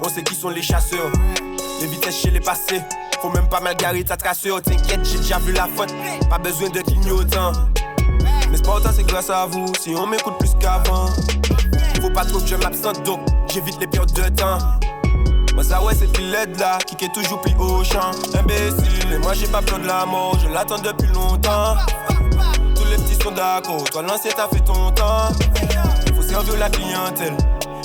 [0.00, 1.10] On sait qui sont les chasseurs.
[1.80, 2.80] Les vitesses chez les passés.
[3.20, 4.62] Faut même pas mal garer ta traceur.
[4.62, 5.92] T'inquiète j'ai déjà vu la faute.
[6.28, 7.52] Pas besoin de clignotant
[8.50, 9.72] Mais c'est pas autant c'est grâce à vous.
[9.80, 11.06] Si on m'écoute plus qu'avant.
[12.00, 13.20] Faut pas trop que je m'absente donc
[13.52, 14.58] J'évite les pertes de temps.
[15.54, 18.12] Moi ça ouais c'est filet là qui est toujours plus au champ.
[18.38, 19.12] Imbécile.
[19.12, 20.38] Et moi j'ai pas peur de la mort.
[20.38, 21.74] Je l'attends depuis longtemps
[23.02, 23.84] petits sont d'accord.
[23.84, 25.28] Toi, l'ancien, t'as fait ton temps.
[26.14, 27.36] Faut servir la clientèle.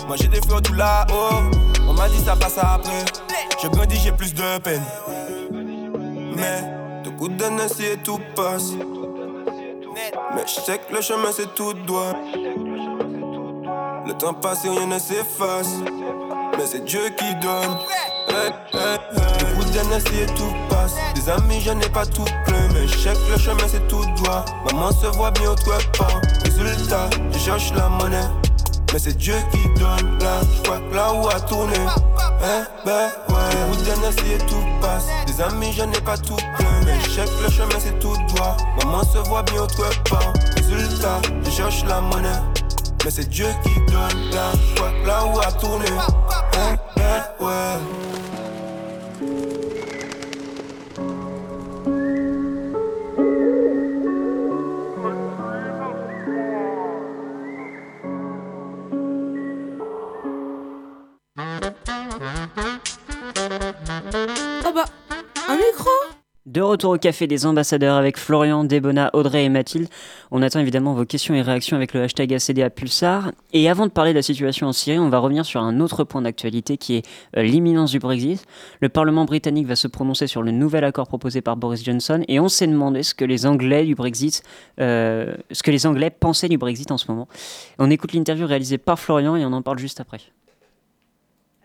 [0.08, 1.44] Moi, j'ai des fleurs tout là-haut.
[1.88, 3.06] On m'a dit ça passe après.
[3.62, 4.84] Je grandis, j'ai plus de peine.
[6.36, 8.72] Mais, de coups d'NSI et tout passe.
[10.36, 12.14] Mais je sais que le chemin, c'est tout droit.
[14.06, 15.76] Le temps passe et rien ne s'efface.
[16.58, 17.78] Mais c'est Dieu qui donne.
[19.56, 20.96] Coups d'NSI et tout passe.
[21.16, 22.68] Des amis, j'en ai pas tout plein.
[22.74, 24.46] Mais je le chemin, c'est tout droit.
[24.66, 26.22] Maman se voit bien autre part.
[26.44, 28.30] Résultat, je cherche la monnaie.
[28.94, 30.40] Mais c'est Dieu qui donne là.
[30.56, 31.76] Je crois que là où a tourné.
[32.42, 33.36] Eh ben ouais.
[34.48, 35.06] Tout passe.
[35.28, 36.82] Des amis, j'en ai pas tout plein.
[36.86, 38.58] Mais je le chemin, c'est tout droit.
[38.84, 40.34] Maman se voit bien autre part.
[40.56, 42.30] Résultat, je cherche la monnaie.
[43.06, 44.32] Mais c'est Dieu qui donne
[44.76, 45.86] crois que là où a tourné.
[46.56, 48.35] Eh, eh.
[66.76, 69.88] Retour au café des ambassadeurs avec Florian, Debona, Audrey et Mathilde.
[70.30, 73.32] On attend évidemment vos questions et réactions avec le hashtag ACDA Pulsar.
[73.54, 76.04] Et avant de parler de la situation en Syrie, on va revenir sur un autre
[76.04, 77.08] point d'actualité qui est
[77.38, 78.46] euh, l'imminence du Brexit.
[78.82, 82.42] Le Parlement britannique va se prononcer sur le nouvel accord proposé par Boris Johnson et
[82.42, 84.44] on s'est demandé ce que les Anglais du Brexit,
[84.82, 87.30] euh, ce que les Anglais pensaient du Brexit en ce moment.
[87.80, 90.20] On écoute l'interview réalisée par Florian et on en parle juste après.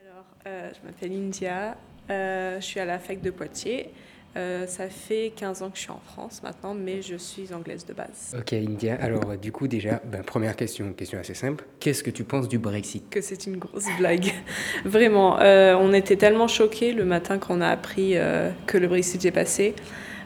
[0.05, 1.77] Alors, euh, je m'appelle India,
[2.09, 3.91] je suis à la fac de Poitiers.
[4.37, 7.85] Euh, ça fait 15 ans que je suis en France maintenant, mais je suis anglaise
[7.85, 8.37] de base.
[8.39, 8.97] Ok, India.
[9.01, 11.65] Alors, euh, du coup, déjà, ben, première question, question assez simple.
[11.81, 13.11] Qu'est-ce que tu penses du Brexit?
[13.11, 14.33] Que c'est une grosse blague.
[14.85, 15.41] Vraiment.
[15.41, 18.15] Euh, on était tellement choqués le matin quand on a appris
[18.67, 19.75] que le Brexit est passé.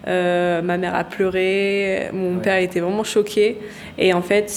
[0.06, 3.58] ma mère a pleuré, mon père était vraiment choqué.
[3.96, 4.50] Et en fait,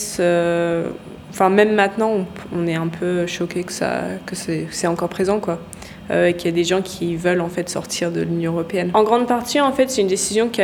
[1.30, 5.40] enfin, même maintenant, on, on, est un peu choqué que, ça, que c'est encore présent,
[5.40, 5.62] quoi
[6.10, 8.92] euh, qu'il y a des gens qui veulent en fait sortir de l'Union européenne.
[8.94, 10.62] En grande partie, en fait, c'est une décision qui,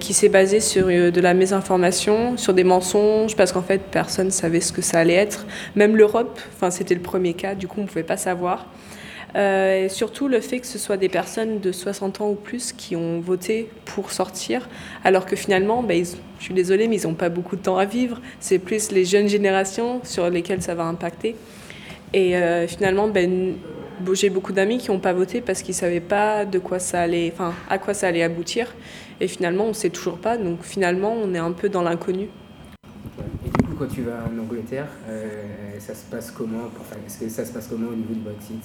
[0.00, 4.30] qui s'est basée sur euh, de la mésinformation, sur des mensonges, parce qu'en fait, personne
[4.30, 5.46] savait ce que ça allait être.
[5.76, 8.66] Même l'Europe, c'était le premier cas, du coup, on pouvait pas savoir.
[9.36, 12.94] Euh, surtout le fait que ce soit des personnes de 60 ans ou plus qui
[12.94, 14.68] ont voté pour sortir,
[15.02, 16.06] alors que finalement, ils,
[16.38, 18.20] je suis désolée, mais ils n'ont pas beaucoup de temps à vivre.
[18.38, 21.34] C'est plus les jeunes générations sur lesquelles ça va impacter.
[22.12, 23.54] Et euh, finalement, ben,
[24.12, 27.00] j'ai beaucoup d'amis qui n'ont pas voté parce qu'ils ne savaient pas de quoi ça
[27.00, 28.74] allait, enfin, à quoi ça allait aboutir.
[29.20, 30.36] Et finalement, on ne sait toujours pas.
[30.36, 32.28] Donc finalement, on est un peu dans l'inconnu.
[33.44, 35.42] Et du coup, quand tu vas en Angleterre, euh,
[35.78, 36.70] ça se passe comment
[37.06, 38.62] Est-ce que ça se passe comment au niveau du Brexit?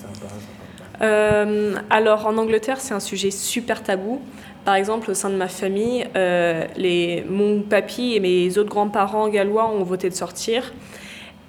[1.02, 4.22] Euh, Alors en Angleterre, c'est un sujet super tabou.
[4.66, 9.30] Par exemple, au sein de ma famille, euh, les, mon papy et mes autres grands-parents
[9.30, 10.74] gallois ont voté de sortir.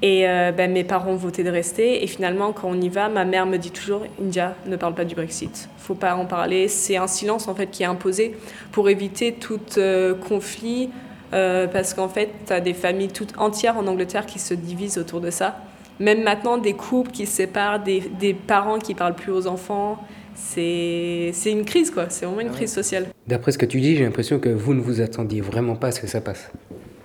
[0.02, 2.02] Et euh, ben, mes parents ont voté de rester.
[2.02, 5.04] Et finalement, quand on y va, ma mère me dit toujours India, ne parle pas
[5.04, 5.68] du Brexit.
[5.78, 6.68] faut pas en parler.
[6.68, 8.34] C'est un silence en fait qui est imposé
[8.72, 10.90] pour éviter tout euh, conflit.
[11.32, 14.98] Euh, parce qu'en fait, tu as des familles toutes entières en Angleterre qui se divisent
[14.98, 15.58] autour de ça.
[16.00, 19.98] Même maintenant, des couples qui se séparent, des, des parents qui parlent plus aux enfants.
[20.34, 22.06] C'est une crise, quoi.
[22.08, 23.08] C'est vraiment une ah crise sociale.
[23.28, 25.92] D'après ce que tu dis, j'ai l'impression que vous ne vous attendiez vraiment pas à
[25.92, 26.50] ce que ça passe.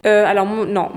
[0.06, 0.90] alors, non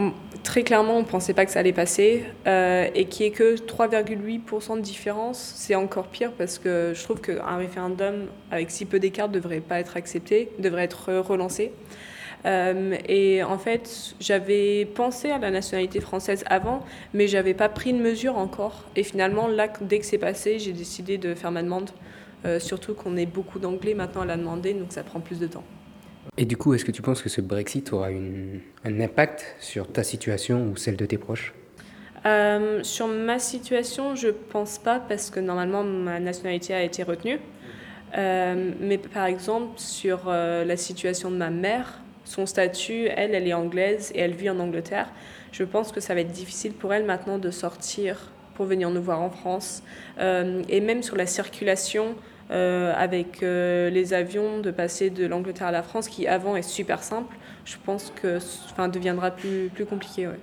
[0.42, 2.24] très clairement, on ne pensait pas que ça allait passer.
[2.46, 7.20] Euh, et qui est que 3,8% de différence, c'est encore pire parce que je trouve
[7.20, 11.72] qu'un référendum avec si peu d'écart ne devrait pas être accepté, devrait être relancé.
[12.46, 17.92] Euh, et en fait, j'avais pensé à la nationalité française avant, mais j'avais pas pris
[17.92, 18.84] de mesure encore.
[18.96, 21.90] Et finalement, là, dès que c'est passé, j'ai décidé de faire ma demande.
[22.44, 25.48] Euh, surtout qu'on est beaucoup d'anglais maintenant à la demander, donc ça prend plus de
[25.48, 25.64] temps.
[26.40, 30.04] Et du coup, est-ce que tu penses que ce Brexit aura un impact sur ta
[30.04, 31.52] situation ou celle de tes proches?
[32.26, 37.40] Euh, Sur ma situation, je pense pas parce que normalement ma nationalité a été retenue.
[38.16, 43.48] Euh, mais par exemple, sur euh, la situation de ma mère, son statut, elle, elle
[43.48, 45.10] est anglaise et elle vit en Angleterre.
[45.50, 49.02] Je pense que ça va être difficile pour elle maintenant de sortir pour venir nous
[49.02, 49.82] voir en France.
[50.18, 52.16] et même sur la circulation,
[52.50, 56.62] euh, avec euh, les avions, de passer de l'Angleterre à la France, qui avant est
[56.62, 58.38] super simple, je pense que
[58.70, 60.26] enfin, deviendra plus, plus compliqué.
[60.26, 60.38] Ouais.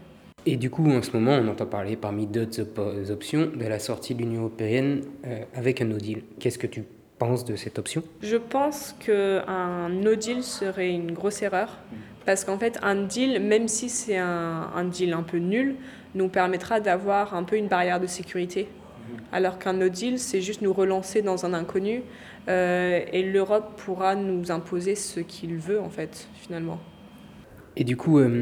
[0.45, 4.13] Et du coup, en ce moment, on entend parler parmi d'autres options de la sortie
[4.13, 6.21] de l'Union européenne euh, avec un no deal.
[6.39, 6.83] Qu'est-ce que tu
[7.17, 8.03] penses de cette option?
[8.21, 11.79] Je pense qu'un no deal serait une grosse erreur.
[12.25, 15.75] Parce qu'en fait, un deal, même si c'est un, un deal un peu nul,
[16.13, 18.67] nous permettra d'avoir un peu une barrière de sécurité
[19.31, 22.03] alors qu'un no deal, c'est juste nous relancer dans un inconnu.
[22.47, 26.79] Euh, et l'Europe pourra nous imposer ce qu'il veut, en fait, finalement.
[27.75, 28.39] Et du coup, euh,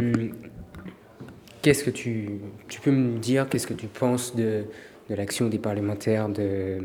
[1.62, 2.30] qu'est-ce que tu,
[2.67, 4.65] tu peux me dire, qu'est-ce que tu penses de,
[5.10, 6.80] de l'action des parlementaires, de,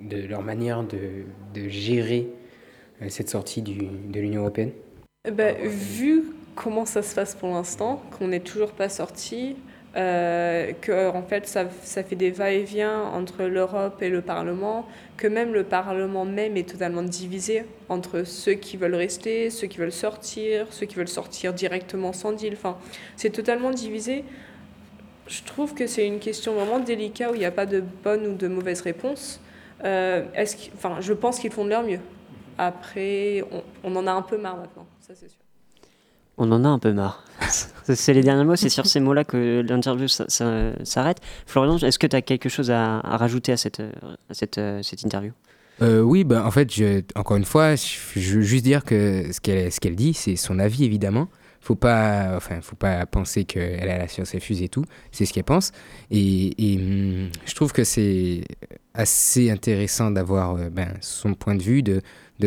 [0.00, 2.28] de leur manière de, de gérer
[3.02, 4.72] euh, cette sortie du, de l'Union européenne?
[5.30, 9.56] Ben, Vu comment ça se passe pour l'instant, qu'on n'est toujours pas sorti,
[9.96, 15.26] euh, que en fait ça, ça fait des va-et-vient entre l'Europe et le Parlement, que
[15.26, 19.90] même le Parlement même est totalement divisé entre ceux qui veulent rester, ceux qui veulent
[19.90, 22.52] sortir, ceux qui veulent sortir directement sans deal.
[22.52, 22.78] Enfin,
[23.16, 24.24] c'est totalement divisé.
[25.26, 28.26] Je trouve que c'est une question vraiment délicate où il n'y a pas de bonne
[28.26, 29.40] ou de mauvaise réponse.
[29.84, 32.00] Euh, est-ce enfin, je pense qu'ils font de leur mieux.
[32.58, 35.39] Après, on, on en a un peu marre maintenant, ça c'est sûr.
[36.42, 37.22] On en a un peu marre.
[37.84, 41.18] c'est les derniers mots, c'est sur ces mots-là que l'interview s'arrête.
[41.44, 43.80] Florian, est-ce que tu as quelque chose à, rajouter à cette,
[45.04, 45.32] interview?
[45.82, 46.70] Euh, oui, bah, en fait,
[47.14, 49.40] encore une fois, je, veux juste dire que ce
[49.80, 51.28] qu'elle dit, c'est son avis évidemment.
[51.60, 54.86] Faut pas, enfin, faut pas penser qu'elle a la science infuse et tout.
[55.12, 55.72] C'est ce qu'elle pense.
[56.10, 58.44] Et, hum, je trouve que c'est
[58.94, 62.00] assez intéressant d'avoir euh, ben, son point de vue, de,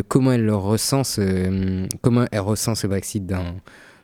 [0.08, 3.54] comment elle le ce- comment elle ressent ce Brexit dans,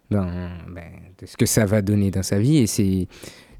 [0.10, 2.58] dans ben, de ce que ça va donner dans sa vie.
[2.58, 3.08] Et c'est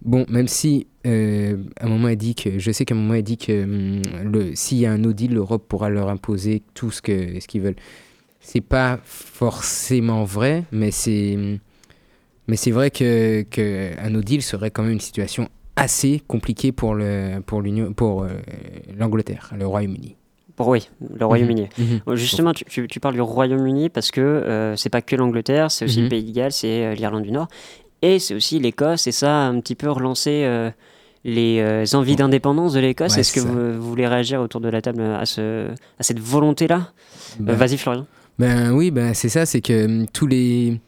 [0.02, 3.16] bon, même si euh, à un moment elle dit que, je sais qu'à un moment
[3.16, 6.92] elle dit que hum, s'il y a un no deal, l'Europe pourra leur imposer tout
[6.92, 7.76] ce que ce qu'ils veulent.
[8.40, 11.38] C'est pas forcément vrai, mais c'est
[12.48, 16.72] mais c'est vrai que, que un no deal serait quand même une situation assez compliquée
[16.72, 17.64] pour le pour
[17.96, 18.30] pour euh,
[18.98, 20.19] l'Angleterre, le Royaume-Uni.
[20.60, 21.68] Oui, le Royaume-Uni.
[21.78, 22.00] Mhm.
[22.06, 25.72] Bon, Justement, tu, tu- tu parles du Royaume-Uni parce que euh, c'est pas que l'Angleterre,
[25.72, 26.04] c'est aussi Mhm.
[26.04, 27.48] le Pays de Galles, c'est euh, l'Irlande du Nord,
[28.02, 30.70] et c'est aussi l'Écosse, et ça a un petit peu relancé euh,
[31.24, 33.14] les euh, envies d'indépendance de l'Écosse.
[33.16, 35.68] Ouais, Est-ce que vous, vous voulez réagir autour de la table à, ce,
[36.00, 36.92] à cette volonté-là?
[37.40, 38.06] Ben, Vas-y, Florian.
[38.38, 40.80] Ben oui, ben c'est ça, c'est que hum, tous les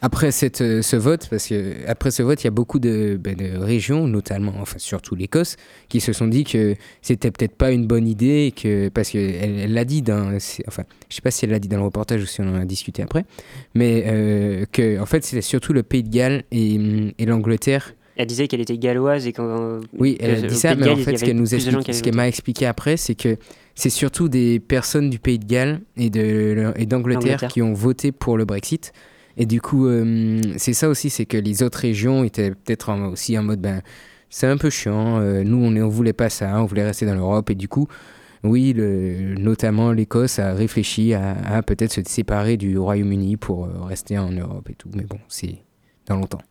[0.00, 3.18] après cette, euh, ce vote, parce que après ce vote, il y a beaucoup de,
[3.20, 5.56] ben, de régions, notamment, enfin surtout l'Écosse,
[5.88, 9.18] qui se sont dit que c'était peut-être pas une bonne idée, et que parce que
[9.18, 11.84] elle elle l'a dit dans, enfin, je sais pas si elle l'a dit dans le
[11.84, 13.24] reportage ou si on en a discuté après,
[13.74, 16.78] mais euh, que en fait c'était surtout le Pays de Galles et,
[17.18, 19.80] et l'Angleterre Elle disait qu'elle était galloise et qu'on.
[19.98, 22.14] oui, elle a dit ça, mais en Galles, fait, ce qu'elle nous explique, ce qu'elle
[22.14, 23.36] m'a expliqué après, c'est que
[23.74, 28.12] c'est surtout des personnes du Pays de Galles et de et d'Angleterre qui ont voté
[28.12, 28.92] pour le Brexit.
[29.40, 33.38] Et du coup, euh, c'est ça aussi, c'est que les autres régions étaient peut-être aussi
[33.38, 33.82] en mode, ben,
[34.30, 35.20] c'est un peu chiant.
[35.20, 37.48] euh, nous, on ne voulait pas ça, on voulait rester dans l'Europe.
[37.48, 37.86] Et du coup,
[38.42, 43.84] oui, le- notamment l'Écosse a réfléchi à, à peut-être se séparer du Royaume-Uni pour euh,
[43.84, 44.90] rester en Europe et tout.
[44.94, 45.58] Mais bon, c'est
[46.06, 46.42] dans longtemps.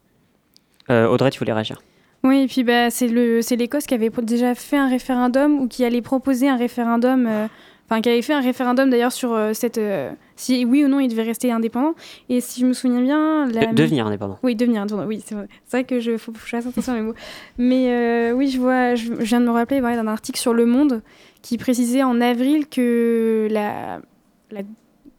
[0.90, 1.82] Euh, Audrey, tu voulais réagir?
[2.24, 6.02] Oui, et puis bah, c'est l'Écosse qui avait déjà fait un référendum ou qui allait
[6.02, 7.48] proposer un référendum, euh,
[7.90, 11.00] enfin qui avait fait un référendum d'ailleurs sur euh, cette, euh, si oui ou non
[11.00, 11.94] il devait rester indépendant.
[12.30, 14.38] Et si je me souviens bien, la- De- devenir indépendant.
[14.44, 15.08] Oui, devenir indépendant.
[15.08, 15.84] Oui, c'est vrai.
[15.86, 17.14] Que je faut, faut que je fasse attention à mes mots.
[17.58, 20.54] Mais euh, oui, je vois, je, je viens de me rappeler voilà, d'un article sur
[20.54, 21.02] Le Monde
[21.42, 24.00] qui précisait en avril que la
[24.52, 24.62] la,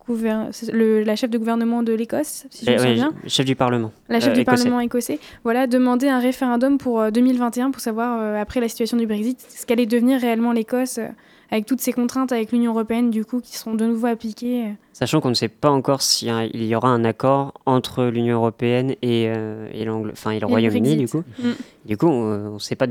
[0.07, 3.13] gouver- le- la chef de gouvernement de l'Écosse, si je Eh, me souviens ouais, bien,
[3.29, 3.93] chef du Parlement.
[4.09, 4.57] la chef euh, du écossais.
[4.65, 8.97] Parlement écossais, voilà, demandait un référendum pour euh, 2021 pour savoir, euh, après la situation
[8.97, 11.09] du Brexit, ce qu'allait devenir réellement l'Écosse, euh,
[11.51, 14.75] avec toutes ces contraintes avec l'Union Européenne, du coup, qui seront de nouveau appliquées.
[14.99, 15.07] Euh.
[15.07, 19.27] Sachant qu'on ne sait pas encore s'il y aura un accord entre l'Union européenne et,
[19.29, 21.23] euh, et, l'Angle- enfin, et le Royaume-Uni, du coup.
[21.39, 21.51] Mm.
[21.87, 22.87] Du coup, on ne sait pas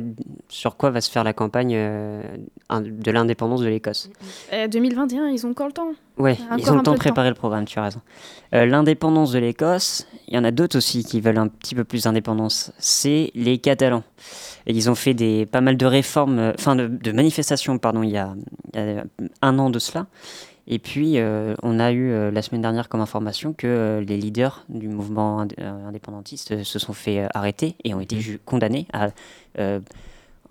[0.49, 2.23] sur quoi va se faire la campagne euh,
[2.71, 4.09] de l'indépendance de l'Écosse.
[4.53, 5.91] Euh, 2021, ils ont encore le temps.
[6.17, 8.01] Encore ils ont le temps de préparer le programme, tu as raison.
[8.55, 11.83] Euh, l'indépendance de l'Écosse, il y en a d'autres aussi qui veulent un petit peu
[11.83, 12.71] plus d'indépendance.
[12.79, 14.03] C'est les Catalans.
[14.65, 18.01] Et ils ont fait des, pas mal de réformes, euh, enfin de, de manifestations, pardon,
[18.01, 18.33] il y, a,
[18.73, 19.03] il y a
[19.43, 20.07] un an de cela.
[20.67, 24.17] Et puis, euh, on a eu euh, la semaine dernière comme information que euh, les
[24.17, 28.85] leaders du mouvement indé- indépendantiste se sont fait euh, arrêter et ont été ju- condamnés
[28.91, 29.09] à
[29.59, 29.79] euh,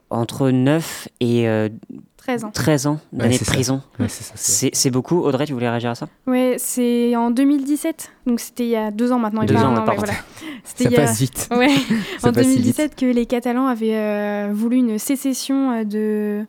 [0.08, 1.68] entre 9 et euh,
[2.16, 2.50] 13 ans.
[2.50, 3.82] 13 ans Ouais, d'années c'est de prison.
[4.00, 5.18] Ouais, c'est beaucoup.
[5.20, 6.08] Audrey, tu voulais réagir à ça?
[6.26, 9.44] Ouais, c'est en 2017, donc c'était il y a deux ans maintenant.
[9.44, 10.12] Deux pas ans, an, ouais, voilà.
[10.64, 11.48] Ça il y a- passe vite.
[11.50, 11.68] Ouais,
[12.18, 12.76] Ça en passe si vite.
[12.76, 16.44] 2017 que les Catalans avaient euh, voulu une sécession de,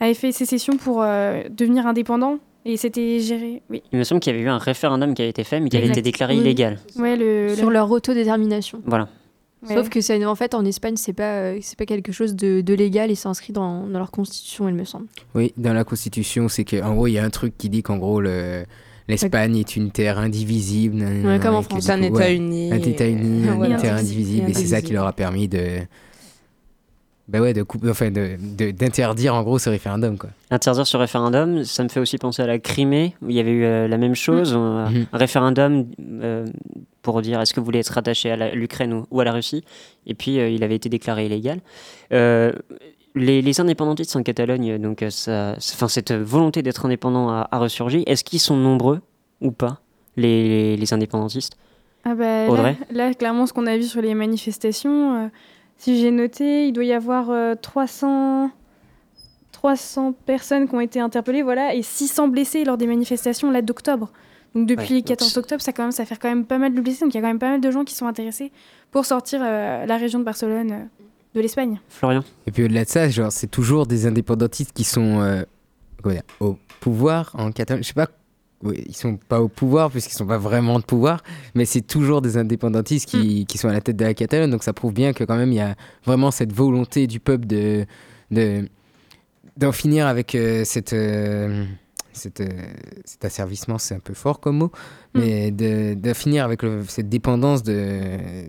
[0.00, 3.62] avaient fait sécession pour euh, devenir indépendants et c'était géré.
[3.70, 3.82] Oui.
[3.92, 5.76] Il me semble qu'il y avait eu un référendum qui avait été fait, mais qui
[5.76, 6.40] avait été déclaré Oui.
[6.40, 6.78] illégal.
[6.98, 8.80] Ouais, le, Sur le- leur autodétermination.
[8.86, 9.08] Voilà.
[9.66, 9.74] Ouais.
[9.74, 12.60] Sauf que c'est en fait en Espagne c'est pas euh, c'est pas quelque chose de,
[12.60, 15.06] de légal et c'est inscrit dans, dans leur constitution il me semble.
[15.34, 17.96] Oui, dans la Constitution, c'est qu'en gros, il y a un truc qui dit qu'en
[17.96, 18.64] gros, le,
[19.08, 21.02] l'Espagne est une terre indivisible.
[21.24, 21.88] Ouais, comme en que France.
[21.88, 22.70] un coup, État ouais, uni.
[22.72, 24.50] Un État uni, et- une terre Indivisible.
[24.50, 25.78] et c'est ça qui leur a permis de.
[27.28, 30.30] Bah ouais, de couper, enfin, de, de- d'interdire en gros ce référendum, quoi.
[30.50, 33.50] Interdire ce référendum, ça me fait aussi penser à la Crimée, où il y avait
[33.50, 35.06] eu euh, la même chose, un, Mhm.
[35.12, 35.86] un référendum
[36.22, 36.46] euh,
[37.02, 39.64] pour dire est-ce que vous voulez être rattaché à l'Ukraine ou, ou à la Russie,
[40.06, 41.58] et puis euh, il avait été déclaré illégal.
[42.12, 42.52] Euh,
[43.16, 48.04] les, les indépendantistes en Catalogne, donc ça, cette volonté d'être indépendant a, a ressurgi.
[48.06, 49.00] Est-ce qu'ils sont nombreux
[49.40, 49.80] ou pas,
[50.16, 51.56] les, les- les indépendantistes?
[52.04, 52.76] Ah bah, là, Audrey?
[52.92, 55.28] là, clairement, ce qu'on a vu sur les manifestations, euh,
[55.78, 58.50] si j'ai noté, il doit y avoir euh, 300,
[59.52, 64.12] 300 personnes qui ont été interpellées, voilà, et 600 blessés lors des manifestations là d'octobre.
[64.54, 66.74] Donc depuis Ouais, le 14 donc octobre, ça commence à faire quand même pas mal
[66.74, 67.04] de blessés.
[67.04, 68.52] Donc il y a quand même pas mal de gens qui sont intéressés
[68.90, 70.84] pour sortir euh, la région de Barcelone euh,
[71.34, 71.78] de l'Espagne.
[71.90, 75.42] Florian Et puis au-delà de ça, genre, c'est toujours des indépendantistes qui sont euh,
[76.40, 77.82] au pouvoir en Catalogne.
[77.82, 78.08] Je sais pas,
[78.62, 81.22] oui, ils sont pas au pouvoir puisqu'ils sont pas vraiment de pouvoir,
[81.54, 84.50] mais c'est toujours des indépendantistes qui, qui sont à la tête de la Catalogne.
[84.50, 87.46] Donc ça prouve bien que quand même il y a vraiment cette volonté du peuple
[87.46, 87.86] de
[88.30, 88.68] de
[89.56, 91.64] d'en finir avec euh, cette euh,
[92.16, 92.46] cet, euh,
[93.04, 94.72] cet asservissement, c'est un peu fort comme mot,
[95.14, 95.18] Mm.
[95.20, 98.00] mais de, de finir avec le- cette dépendance de,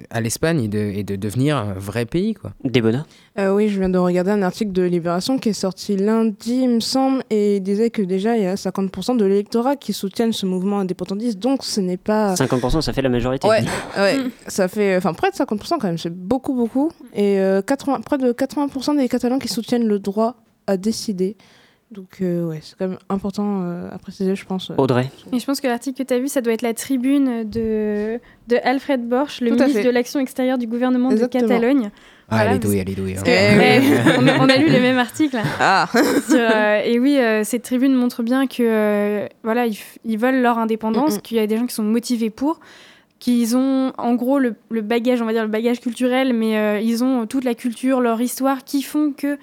[0.10, 2.34] à l'Espagne et de, et de devenir un vrai pays.
[2.34, 2.52] Quoi.
[2.64, 3.06] Débona
[3.40, 6.70] Euh, oui, je viens de regarder un article de Libération qui est sorti lundi, il
[6.70, 10.34] me semble, et il disait que déjà il y a 50% de l'électorat qui soutiennent
[10.34, 12.34] ce mouvement indépendantiste, donc ce n'est pas.
[12.34, 13.48] 50%, ça fait la majorité.
[13.48, 13.64] Ouais,
[13.98, 18.02] ouais, ça fait enfin près de 50% quand même, c'est beaucoup beaucoup et euh, 80
[18.02, 21.38] près de 80% des Catalans qui soutiennent le droit à décider.
[21.90, 24.72] Donc euh, ouais, c'est quand même important euh, à préciser, je pense.
[24.78, 27.50] Audrey Et je pense que l'article que tu as vu, ça doit être la tribune
[27.50, 28.20] de,
[28.50, 29.84] de Alfred Borch, le ministre fait.
[29.86, 31.44] de l'Action extérieure du gouvernement Exactement.
[31.44, 31.92] de Catalogne.
[32.30, 32.84] Ah, Voilà, les douilles.
[33.14, 33.24] parce hein.
[33.24, 35.38] que- ouais, on, a, on a lu les mêmes articles.
[35.62, 35.88] Ah.
[35.94, 40.42] Sur, euh, et oui, euh, cette tribune montre bien que euh, voilà, ils, ils veulent
[40.42, 42.60] leur indépendance, Mm, qu'il y a des gens qui sont motivés pour,
[43.20, 46.80] qu'ils ont en gros le, le bagage, on va dire le bagage culturel, mais euh,
[46.82, 49.38] ils ont toute la culture, leur histoire, qui font que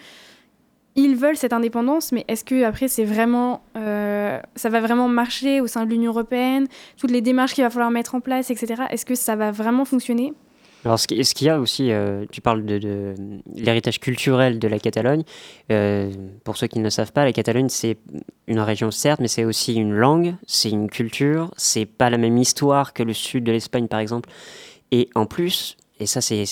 [0.97, 5.61] ils veulent cette indépendance, mais est-ce que après c'est vraiment, euh, ça va vraiment marcher
[5.61, 6.67] au sein de l'Union européenne,
[6.97, 8.85] toutes les démarches qu'il va falloir mettre en place, etc.
[8.91, 10.33] Est-ce que ça va vraiment fonctionner?
[10.85, 13.15] Alors, ce qui- ce qu'il y a aussi, euh, tu parles de,
[13.55, 15.23] l'héritage culturel de la Catalogne.
[15.73, 16.11] Euh,
[16.45, 17.97] pour ceux qui ne le savent pas, la Catalogne, c'est
[18.47, 22.37] une région, certes, mais c'est aussi une langue, c'est une culture, c'est pas la même
[22.37, 24.29] histoire que le sud de l'Espagne, par exemple.
[24.91, 26.45] Et en plus, et ça, c'est,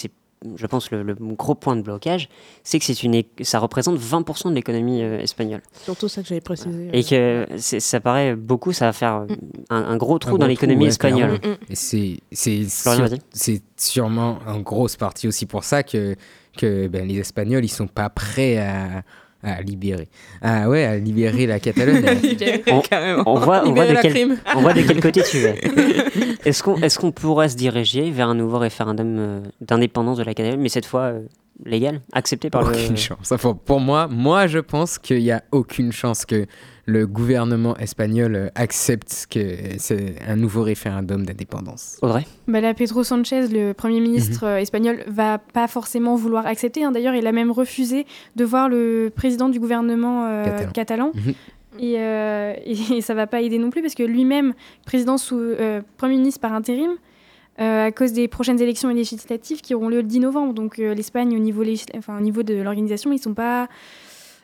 [0.56, 2.28] je pense, le, le gros point de blocage,
[2.64, 5.60] c'est que c'est une, ça représente 20% de l'économie euh, espagnole.
[5.84, 6.90] Surtout ça que j'avais précisé.
[6.92, 9.34] Et que c'est- ça paraît beaucoup, ça va faire euh,
[9.70, 11.38] un, un gros trou Un dans l'économie ouais, espagnole.
[11.40, 11.56] clairement.
[11.70, 16.14] Et c'est c'est sûrement en grosse partie aussi pour ça que
[16.56, 19.02] que ben, les Espagnols ils sont pas prêts à
[19.42, 20.08] à libérer.
[20.40, 22.04] Ah ouais, à libérer la Catalogne.
[22.68, 22.82] on,
[23.26, 24.36] on voit, on, voit Libérer de la quel, crime.
[24.54, 25.60] on voit de quel côté tu es.
[26.44, 30.34] Est-ce qu'on est qu'on pourrait se diriger vers un nouveau référendum euh, d'indépendance de la
[30.34, 31.20] Catalogne, mais cette fois euh,
[31.64, 32.96] légal, accepté par aucune le...
[32.96, 33.32] chance.
[33.32, 36.46] Enfin, pour moi, moi je pense qu'il y a aucune chance que
[36.84, 39.40] le gouvernement espagnol accepte que
[39.78, 41.98] c'est un nouveau référendum d'indépendance.
[42.02, 46.82] Audrey Bah là, Pedro Sanchez, le Premier ministre euh, espagnol, va pas forcément vouloir accepter.
[46.84, 46.90] hein.
[46.92, 48.04] D'ailleurs, il a même refusé
[48.36, 50.72] de voir le président du gouvernement euh, Catalan.
[50.72, 51.12] catalan.
[51.14, 51.34] Mhm.
[51.78, 54.52] Et, euh, et ça va pas aider non plus parce que lui-même,
[54.84, 56.90] président sous euh, Premier ministre par intérim,
[57.60, 60.54] euh, à cause des prochaines élections législatives qui auront lieu le 10 novembre.
[60.54, 61.62] Donc euh, l'Espagne, au niveau,
[61.96, 63.68] enfin, au niveau de l'organisation, ils sont pas.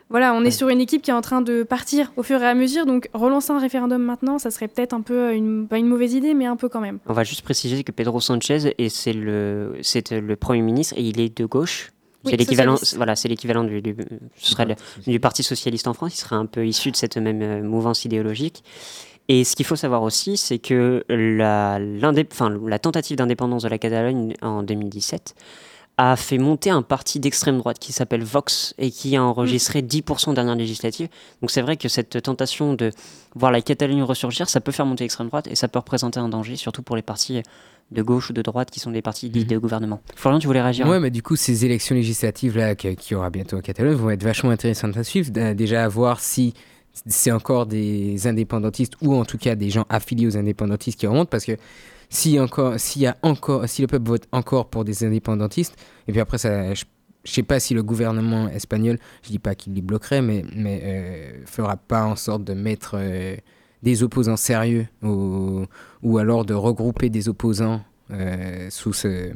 [0.09, 2.47] Voilà, on est sur une équipe qui est en train de partir au fur et
[2.47, 2.85] à mesure.
[2.87, 6.33] Donc relancer un référendum maintenant, ça serait peut-être un peu une, pas une mauvaise idée,
[6.33, 6.97] mais un peu quand même.
[7.07, 11.01] On va juste préciser que Pedro Sanchez, et c'est le, c'est le Premier ministre, et
[11.03, 11.91] il est de gauche.
[12.25, 13.95] Oui, C'est l'équivalent, voilà, c'est l'équivalent du, du-
[14.35, 14.75] ce serait le-
[15.09, 16.15] du Parti socialiste en France.
[16.15, 18.63] Il serait un peu issu de cette même euh, mouvance idéologique.
[19.29, 24.33] Et ce qu'il faut savoir aussi, c'est que la, la tentative d'indépendance de la Catalogne
[24.41, 25.35] en 2017
[26.01, 30.29] a fait monter un parti d'extrême droite qui s'appelle Vox et qui a enregistré 10%
[30.29, 31.09] aux dernières législatives.
[31.41, 32.91] Donc c'est vrai que cette tentation de
[33.35, 36.29] voir la Catalogne ressurgir, ça peut faire monter l'extrême droite et ça peut représenter un
[36.29, 37.43] danger, surtout pour les partis
[37.91, 39.99] de gauche ou de droite qui sont des partis dits de gouvernement.
[40.15, 40.87] Florian, tu voulais réagir?
[40.87, 44.09] Ouais, mais du coup, ces élections législatives là qu'il y aura bientôt en Catalogne vont
[44.09, 45.31] être vachement intéressantes à suivre.
[45.53, 46.53] Déjà à voir si
[47.07, 51.29] c'est encore des indépendantistes ou en tout cas des gens affiliés aux indépendantistes qui remontent
[51.29, 51.57] parce que
[52.09, 55.75] si encore s'il y a encore si le peuple vote encore pour des indépendantistes
[56.07, 56.83] et puis après ça je,
[57.23, 60.81] je sais pas si le gouvernement espagnol je dis pas qu'il les bloquerait mais mais
[60.83, 63.35] euh, fera pas en sorte de mettre euh,
[63.83, 65.65] des opposants sérieux au-
[66.01, 67.81] ou alors de regrouper des opposants
[68.11, 69.31] euh, sous ce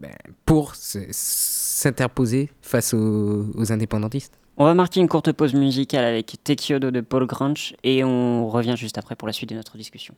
[0.00, 0.10] ben,
[0.46, 6.90] pour se- s'interposer face aux, indépendantistes On va marquer une courte pause musicale avec Tekiodo
[6.90, 10.14] de Paul Granch et on revient juste après pour la suite de notre discussion.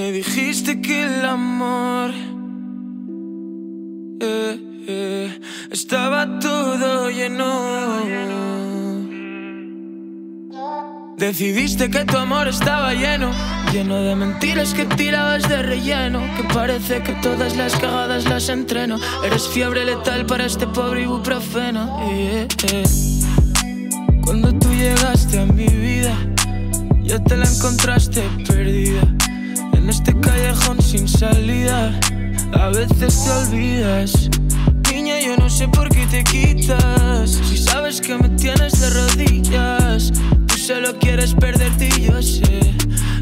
[0.00, 2.10] Me dijiste que el amor
[4.18, 5.40] eh, eh,
[5.70, 7.46] estaba todo lleno.
[11.18, 13.30] Decidiste que tu amor estaba lleno,
[13.74, 16.22] lleno de mentiras que tirabas de relleno.
[16.34, 18.98] Que parece que todas las cagadas las entreno.
[19.22, 22.08] Eres fiebre letal para este pobre ibuprofeno.
[22.10, 22.84] eh, eh.
[24.24, 26.16] Cuando tú llegaste a mi vida,
[27.02, 29.02] ya te la encontraste perdida.
[29.90, 31.92] Este callejón sin salida,
[32.52, 34.30] a veces te olvidas.
[34.90, 37.30] Niña, yo no sé por qué te quitas.
[37.30, 40.12] Si sabes que me tienes de rodillas,
[40.46, 42.60] tú solo quieres perderte y yo sé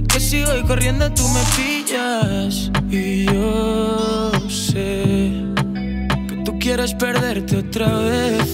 [0.09, 2.71] que si voy corriendo tú me pillas.
[2.91, 3.99] Y yo
[6.69, 8.48] quieres perderte otra vez.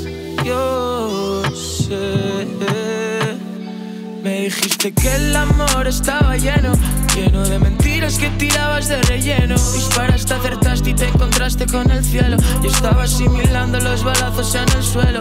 [4.45, 6.73] Dijiste que el amor estaba lleno,
[7.15, 9.55] lleno de mentiras que tirabas de relleno.
[9.55, 12.37] Disparaste, acertaste y te encontraste con el cielo.
[12.63, 15.21] Yo estaba asimilando los balazos en el suelo.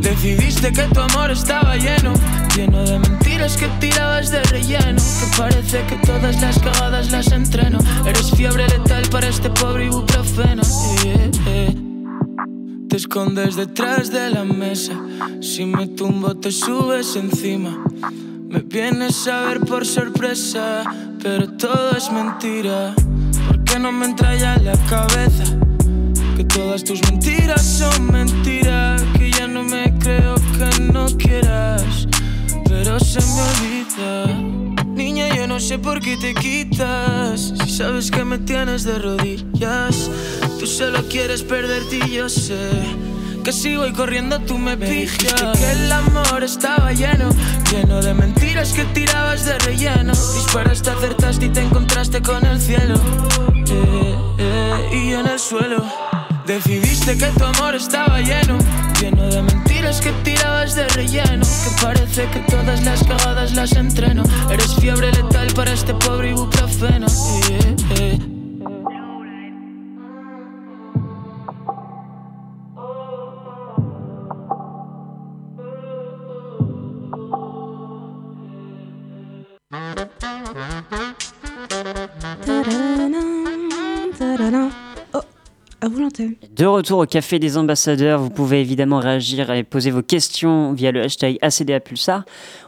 [0.00, 2.14] Decidiste que tu amor estaba lleno,
[2.56, 5.02] lleno de mentiras que tirabas de relleno.
[5.02, 7.78] Que parece que todas las cagadas las entreno.
[8.06, 10.62] Eres fiebre letal para este pobre ibuprofeno.
[12.88, 14.94] Te escondes detrás de la mesa.
[15.42, 17.84] Si me tumbo, te subes encima.
[18.48, 20.84] Me vienes a ver por sorpresa,
[21.20, 22.94] pero todo es mentira.
[23.48, 25.44] ¿Por qué no me entra ya en la cabeza?
[26.36, 29.02] Que todas tus mentiras son mentiras.
[29.18, 32.06] Que ya no me creo que no quieras,
[32.68, 34.86] pero se me olvida.
[34.86, 37.52] Niña, yo no sé por qué te quitas.
[37.64, 40.10] Si sabes que me tienes de rodillas,
[40.60, 42.70] tú solo quieres perderte y yo sé.
[43.46, 45.56] Que si voy corriendo tú me pillas.
[45.56, 47.28] Que el amor estaba lleno
[47.70, 50.12] Lleno de mentiras que tirabas de relleno.
[50.34, 52.96] Disparaste, acertaste y te encontraste con el cielo.
[53.54, 55.84] Eh, eh, Y en el suelo.
[56.44, 58.58] Decidiste que tu amor estaba lleno
[59.00, 61.46] Lleno de mentiras que tirabas de relleno.
[61.46, 64.24] Que parece que todas las cagadas las entreno.
[64.50, 67.06] Eres fiebre letal para este pobre ibuprofeno.
[68.00, 68.35] Eh,
[86.54, 90.92] De retour au Café des Ambassadeurs, vous pouvez évidemment réagir et poser vos questions via
[90.92, 92.24] le hashtag ACDA Pulsar.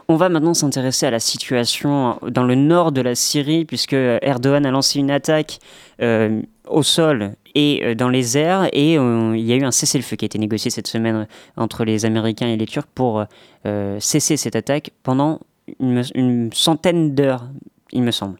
[0.07, 4.65] On va maintenant s'intéresser à la situation dans le nord de la Syrie, puisque Erdogan
[4.65, 5.59] a lancé une attaque
[6.01, 9.71] euh, au sol et euh, dans les airs, et euh, il y a eu un
[9.71, 11.27] cessez-le-feu qui a été négocié cette semaine
[11.57, 13.25] entre les Américains et les Turcs pour
[13.99, 15.39] cesser cette attaque pendant
[15.79, 17.47] une centaine d'heures,
[17.91, 18.37] il me semble.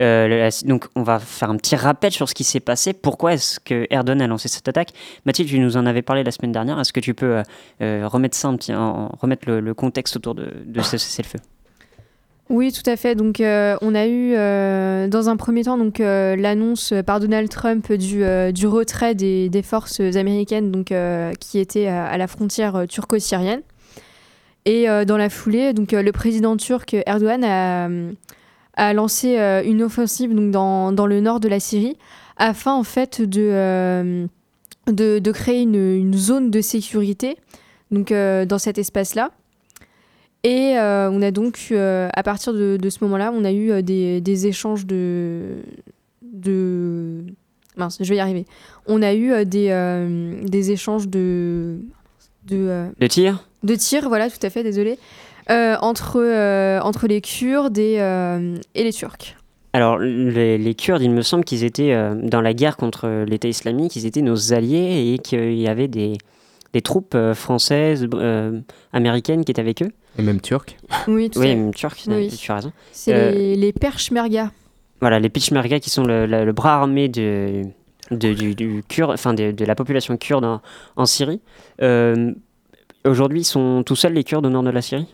[0.00, 2.92] Euh, la- donc on va faire un petit rappel sur ce qui s'est passé.
[2.92, 4.90] Pourquoi est-ce que Erdogan a lancé cette attaque?
[5.26, 6.78] Mathilde, tu nous en avais parlé la semaine dernière.
[6.80, 7.42] Est-ce que tu peux euh,
[7.82, 11.38] euh, remettre ça un petit, en- remettre le, le contexte autour de, de ce cessez-le-feu?
[12.48, 13.14] Oui, tout à fait.
[13.14, 17.48] Donc, euh, on a eu euh, dans un premier temps donc euh, l'annonce par Donald
[17.48, 20.92] Trump du, du retrait des, des forces américaines donc
[21.38, 23.62] qui étaient à, à la frontière turco-syrienne.
[24.66, 27.88] Et dans la foulée, donc le président turc Erdogan a,
[28.80, 31.96] a lancé euh, une offensive donc dans, dans le nord de la Syrie
[32.36, 34.26] afin en fait de euh,
[34.86, 37.36] de, de créer une, une zone de sécurité
[37.90, 39.30] donc euh, dans cet espace-là.
[40.42, 43.70] Et euh, on a donc, euh, à partir de, de ce moment-là, on a eu
[43.70, 45.56] euh, des, des échanges de,
[46.22, 47.24] de...
[47.76, 48.46] Mince, je vais y arriver.
[48.86, 49.68] On a eu des,
[50.42, 51.80] des échanges de...
[52.48, 54.98] De, De tir de tirs, voilà, tout à fait, désolé,
[55.80, 59.36] entre, euh, entre les Kurdes et, euh, et les Turcs.
[59.72, 63.48] Alors, les, les Kurdes, il me semble qu'ils étaient euh, dans la guerre contre l'État
[63.48, 66.14] islamique, ils étaient nos alliés et qu'il y avait des,
[66.72, 68.60] des troupes euh, françaises, euh,
[68.92, 69.90] américaines qui étaient avec eux.
[70.18, 70.76] Et même turc.
[71.06, 71.54] Oui, tout à Oui, fait.
[71.54, 71.70] même
[72.16, 72.28] Oui.
[72.36, 72.72] tu as raison.
[72.90, 74.50] C'est Euh, les, les Peshmerga.
[75.00, 77.62] Voilà, les Peshmerga qui sont le, le- le bras armé de,
[78.10, 80.60] de- du, du Kurde, enfin de, de la population kurde en,
[80.96, 81.40] en Syrie.
[81.80, 82.32] Euh,
[83.06, 85.06] Aujourd'hui, ils sont tout seuls, les Kurdes, au nord de la Syrie?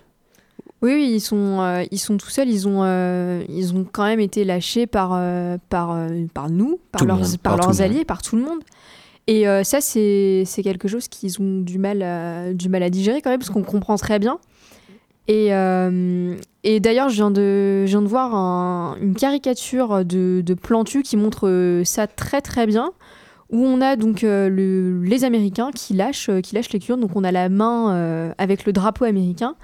[0.83, 2.49] Oui, oui, ils sont, euh, ils sont tout seuls.
[2.49, 5.97] Ils ont, euh, ils ont quand même été lâchés par, euh, par,
[6.35, 7.81] par nous, par Tout leurs, monde, par leurs monde.
[7.81, 8.61] alliés, par tout le monde.
[9.29, 13.31] Et ça, c'est quelque chose qu'ils ont du mal, à, du mal à digérer quand
[13.31, 14.39] même, parce qu'on comprend très bien.
[15.27, 15.47] Et,
[16.62, 21.03] et d'ailleurs, je viens de, je viens de voir un- une caricature de, de Plantu
[21.03, 22.93] qui montre ça très très bien,
[23.51, 27.01] où on a donc le- les Américains qui lâchent, qui lâchent les Kurdes.
[27.01, 29.57] Donc on a la main avec le drapeau américain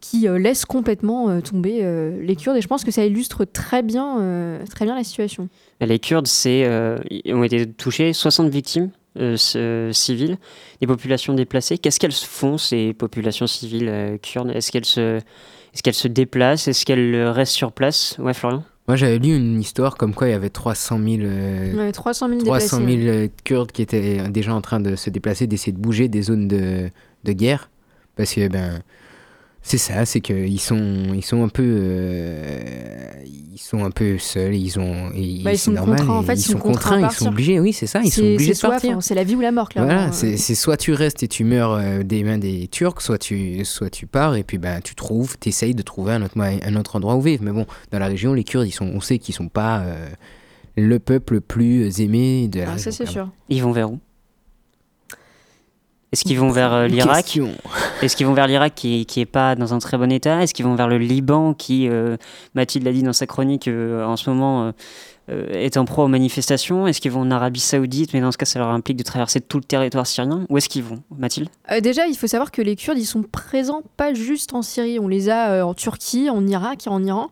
[0.00, 2.56] qui euh, laisse complètement euh, tomber euh, les Kurdes.
[2.56, 5.48] Et je pense que ça illustre très bien, euh, très bien la situation.
[5.80, 10.38] Les Kurdes c'est, euh, ils ont été touchés, 60 victimes euh, civiles,
[10.80, 11.78] des populations déplacées.
[11.78, 14.50] Qu'est-ce qu'elles font, ces populations civiles euh, kurdes?
[14.54, 16.68] Est-ce qu'elles se, est qu'elles se déplacent?
[16.68, 18.16] Est-ce qu'elles restent sur place?
[18.18, 18.62] Ouais, Florian?
[18.86, 22.28] Moi, j'avais lu une histoire comme quoi il y avait 300 000, euh, Ouais, 300
[22.28, 23.08] 000 300 000 déplacés.
[23.08, 26.48] euh, Kurdes qui étaient déjà en train de se déplacer, d'essayer de bouger des zones
[26.48, 26.88] de,
[27.24, 27.70] de guerre.
[28.16, 28.80] Parce que, ben,
[29.68, 31.62] c'est ça, c'est qu'ils sont, ils sont un peu.
[31.64, 33.10] euh,
[33.52, 35.10] ils sont un peu seuls, ils ont.
[35.14, 37.26] et Bah, ils sont normal, contraints, en fait, ils ils sont sont contraints ils sont
[37.28, 38.90] obligés, oui, c'est ça, ils sont C'est- obligés c'est de partir.
[38.92, 39.92] enfin, C'est la vie ou la mort, clairement.
[39.92, 43.64] Voilà, c'est soit tu restes et tu meurs euh, des mains des Turcs, soit tu,
[43.64, 46.76] soit tu pars et puis ben, tu trouves, tu essayes de trouver un autre, un
[46.76, 47.42] autre endroit où vivre.
[47.44, 50.08] Mais bon, dans la région, les Kurdes, ils sont, on sait qu'ils sont pas euh,
[50.76, 52.90] le peuple le plus aimé de la Ah, région.
[52.90, 53.28] ça, c'est sûr.
[53.48, 53.98] Ils vont vers où
[56.12, 57.38] Est-ce qu'ils vont vers euh, l'Irak
[58.02, 60.42] Est-ce qu'ils vont vers l'Irak qui, qui est pas dans un très bon état?
[60.42, 62.16] Est-ce qu'ils vont vers le Liban qui, euh,
[62.54, 64.72] Mathilde l'a dit dans sa chronique, euh, en ce moment
[65.30, 66.86] euh, est en proie aux manifestations?
[66.86, 68.14] Est-ce qu'ils vont en Arabie Saoudite?
[68.14, 70.46] Mais dans ce cas, ça leur implique de traverser tout le territoire syrien.
[70.48, 71.48] Où est-ce qu'ils vont, Mathilde?
[71.70, 74.98] Euh, déjà, il faut savoir que les Kurdes, ils sont présents pas juste en Syrie.
[74.98, 77.30] On les a euh, en Turquie, en Irak et en Iran.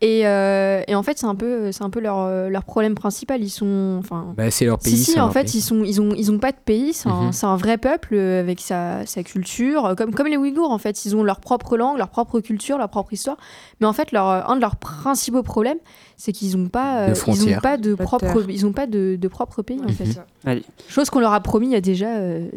[0.00, 2.94] Et, euh, et en fait, c'est un peu, c'est un peu leur, euh, leur problème
[2.94, 3.42] principal.
[3.42, 4.96] Ils sont, enfin, Bah, c'est leur pays.
[4.98, 5.58] si, si, en leur fait, pays.
[5.58, 6.92] ils sont, ils ont, ils ont pas de pays.
[6.92, 10.70] C'est un, c'est un vrai peuple euh, avec sa, sa culture, comme, comme les Ouïghours.
[10.70, 13.38] En fait, ils ont leur propre langue, leur propre culture, leur propre histoire.
[13.80, 15.78] Mais en fait, leur, un de leurs principaux problèmes,
[16.18, 17.60] c'est qu'ils ont pas, De euh, ils ont frontières.
[17.62, 18.50] pas de Pas de propre, terre.
[18.50, 19.92] ils ont pas de, de propre pays en Mhm.
[19.92, 20.20] fait.
[20.44, 20.64] Allez.
[20.88, 22.48] Chose qu'on leur a promis il y a déjà euh,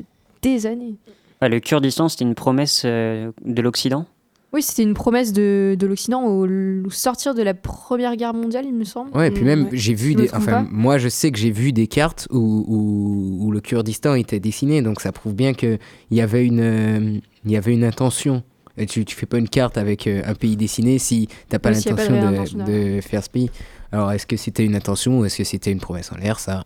[0.42, 0.96] des années.
[1.42, 4.06] Ouais, Le Kurdistan, c'était une promesse euh, de l'Occident?
[4.54, 8.66] Oui, c'était une promesse de, de l'Occident au, au sortir de la Première Guerre mondiale,
[8.66, 9.16] il me semble.
[9.16, 10.28] Ouais, et puis même, j'ai vu des.
[10.28, 10.68] trompe Enfin, pas.
[10.72, 14.82] moi, je sais que j'ai vu des cartes où, où, où le Kurdistan était dessiné,
[14.82, 15.80] donc ça prouve bien qu'il
[16.12, 18.42] y avait une, euh, il y avait une intention.
[18.78, 21.72] Et tu, tu fais pas une carte avec euh, un pays dessiné si t'as pas
[21.72, 23.50] Oui, l'intention de, faire ce pays.
[23.92, 26.64] Alors, est-ce que c'était une intention ou est-ce que c'était une promesse en l'air Ça,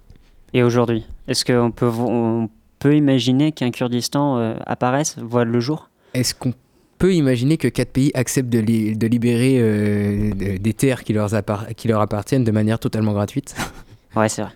[0.53, 5.89] Et aujourd'hui Est-ce qu'on peut, on peut imaginer qu'un Kurdistan euh, apparaisse, voit le jour?
[6.13, 6.53] Est-ce qu'on
[7.01, 11.13] peut imaginer que quatre pays acceptent de, li- de libérer euh, de- des terres qui
[11.13, 13.55] leur, appar- qui leur appartiennent de manière totalement gratuite
[14.15, 14.51] Ouais, c'est vrai.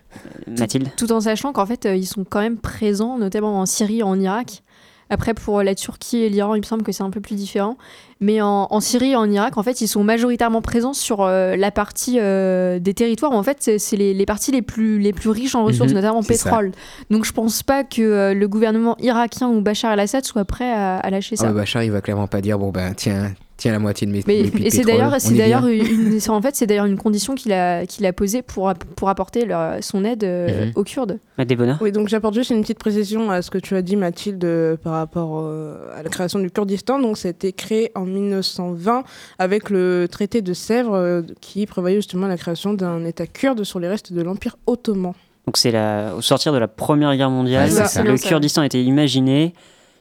[0.60, 0.90] Mathilde?
[0.98, 4.04] Tout en sachant qu'en fait, euh, ils sont quand même présents, notamment en Syrie et
[4.04, 4.62] en Irak.
[5.10, 7.78] Après, pour la Turquie et l'Iran, il me semble que c'est un peu plus différent.
[8.22, 11.56] Mais en, en Syrie et en Irak, en fait, ils sont majoritairement présents sur euh,
[11.56, 15.14] la partie euh, des territoires où, en fait, c'est les, les parties les plus, les
[15.14, 16.28] plus riches en ressources, Mhm, notamment ça.
[16.30, 16.72] pétrole.
[17.12, 20.98] Donc, je pense pas que euh, le gouvernement irakien ou Bachar el-Assad soit prêt à,
[20.98, 21.52] à lâcher Ah, ça.
[21.52, 24.22] Bachar, il va clairement pas dire bon, ben, tiens, tiens la moitié de mes.
[24.28, 27.54] Mais, mes et c'est d'ailleurs, c'est une, c'est- en fait, c'est d'ailleurs une condition qu'il
[27.54, 30.72] a, qu'il a posée pour, app- pour apporter leur- son aide euh, Mhm.
[30.76, 31.20] aux Kurdes.
[31.38, 33.96] Des bonheurs Oui, donc j'apporte juste une petite précision à ce que tu as dit,
[33.96, 37.00] Mathilde, euh, par rapport euh, à la création du Kurdistan.
[37.00, 39.04] Donc, ça a été créé en 1920
[39.40, 43.80] avec le traité de Sèvres euh, qui prévoyait justement la création d'un État kurde sur
[43.80, 45.14] les restes de l'Empire ottoman.
[45.46, 46.16] Donc c'est la...
[46.18, 48.04] au sortir de la Première Guerre mondiale, Ouais, c'est ça.
[48.04, 48.18] le.
[48.18, 49.54] Kurdistan a été imaginé.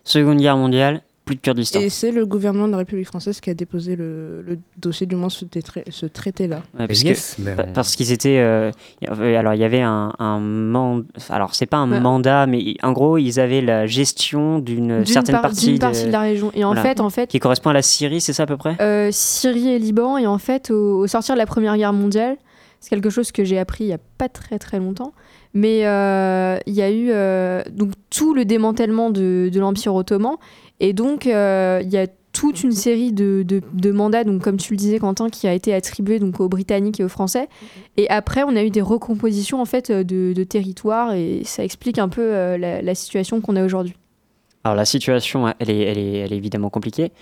[0.05, 1.81] Seconde Guerre mondiale, plus de Kurdistan.
[1.81, 5.17] Et c'est le gouvernement de la République française qui a déposé le, le dossier, du
[5.17, 5.45] moins ce,
[5.91, 6.63] ce traité-là.
[6.79, 8.71] Ouais, parce Yes, qu'ils étaient euh,
[9.09, 12.01] alors il y avait un, un mandat alors c'est pas un Ouais.
[12.01, 16.11] mandat mais en gros ils avaient la gestion d'une certaine par- partie, d'une partie de
[16.13, 16.51] la région.
[16.55, 16.83] Et en Voilà.
[16.83, 18.77] fait, en fait, qui correspond à la Syrie c'est ça à peu près?
[18.81, 20.19] Euh, Syrie et Liban.
[20.19, 22.37] Et en fait, au, au sortir de la Première Guerre mondiale,
[22.81, 25.13] c'est quelque chose que j'ai appris il n'y a pas très très longtemps.
[25.55, 30.35] Mais euh, il y a eu euh, donc tout le démantèlement de, de l'Empire ottoman.
[30.81, 34.57] Et donc, euh, il y a toute une série de, de- de mandats, donc comme
[34.57, 37.49] tu le disais, Quentin, qui a été attribué donc aux Britanniques et aux Français.
[37.97, 41.99] Et après, on a eu des recompositions en fait de, de territoires et ça explique
[42.01, 43.95] un peu euh, la, la situation qu'on a aujourd'hui.
[44.65, 47.13] Alors la situation, elle est, elle est, elle est évidemment compliquée.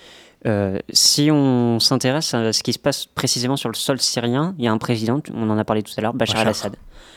[0.47, 4.65] Euh, si on s'intéresse à ce qui se passe précisément sur le sol syrien, il
[4.65, 6.47] y a un président, on en a parlé tout à l'heure, Bachar Bachar.
[6.47, 6.77] al-Assad.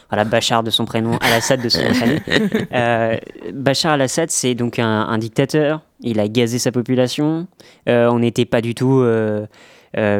[0.09, 2.21] Voilà, Bachar de son prénom, al-Assad de son nom de famille.
[2.73, 3.17] Euh,
[3.53, 5.81] Bachar al-Assad, c'est donc un, un dictateur.
[6.01, 7.47] Il a gazé sa population.
[7.89, 9.45] Euh, on n'était pas du tout euh,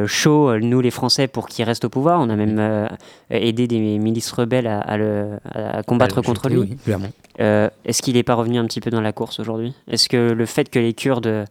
[0.06, 2.20] chaud, nous les Français, pour qu'il reste au pouvoir.
[2.20, 2.88] On a même
[3.30, 6.56] aidé des milices rebelles à, à le, à combattre contre lui.
[6.58, 6.76] oui,
[7.38, 9.74] Est-ce qu'il n'est pas revenu un petit peu dans la course aujourd'hui?
[9.90, 11.44] Est-ce que le fait que les Kurdes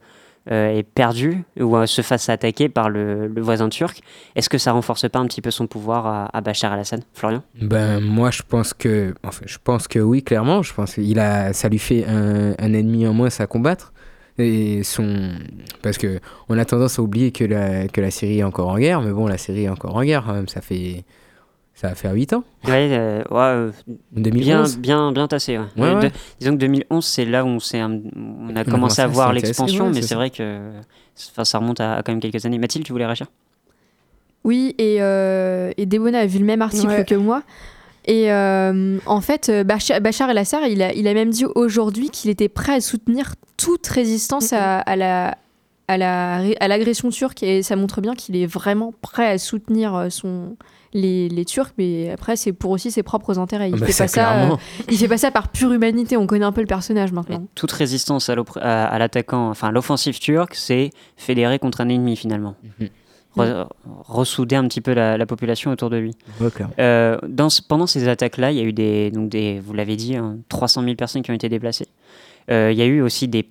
[0.51, 4.01] euh, aient perdu ou euh, se fassent attaquer par le, voisin turc,
[4.35, 7.41] est-ce que ça renforce pas un petit peu son pouvoir à, Bachar al-Assad Florian?
[7.61, 10.61] Ben moi je pense que enfin je pense que oui clairement.
[10.61, 13.91] Je pense qu'il a ça lui fait un, un ennemi en moins à combattre.
[14.37, 15.31] Et son
[15.81, 16.19] parce que
[16.49, 19.11] on a tendance à oublier que la que la Syrie est encore en guerre mais
[19.11, 20.47] bon la Syrie est encore en guerre quand même.
[20.47, 21.05] Ça fait
[21.75, 23.71] ça va faire 8 ans Ouais, euh, ouais, euh,
[24.11, 25.57] bien, 2011 bien, bien tassé.
[25.57, 25.65] Ouais.
[25.77, 26.09] Ouais, ouais.
[26.09, 29.07] de- disons que 2011, c'est là où on, s'est un- on a commencé commencé à
[29.07, 30.71] voir l'expansion, mais c'est vrai que
[31.15, 32.57] ça remonte à, à quand même quelques années.
[32.57, 33.27] Mathilde, tu voulais réagir?
[34.43, 37.05] Oui, et, euh, et Debona a vu le même article Ouais.
[37.05, 37.41] que moi.
[38.07, 42.29] Et euh, en fait, euh, Bachar, el-Assad, il a, il a même dit aujourd'hui qu'il
[42.29, 45.37] était prêt à soutenir toute résistance à, à la
[45.87, 49.37] à la ré- à l'agression turque et ça montre bien qu'il est vraiment prêt à
[49.37, 50.55] soutenir euh, son
[50.95, 53.91] les, les Turcs mais après c'est pour aussi ses propres intérêts il Ah bah fait
[53.91, 54.55] ça, pas ça euh,
[54.89, 57.71] il fait pas ça par pure humanité on connaît un peu le personnage maintenant Toute
[57.71, 62.55] résistance à l'attaquant, enfin l'offensive turque, c'est fédérer contre un ennemi finalement.
[62.79, 62.89] Mhm.
[63.37, 63.67] Re-
[64.07, 66.15] ressouder un petit peu la, la population autour de lui.
[66.79, 69.97] Euh, dans ce- pendant ces attaques-là, il y a eu des, donc des, vous l'avez
[69.97, 71.87] dit, hein, 300 000 personnes qui ont été déplacées.
[72.49, 73.49] Euh, il y a eu aussi des,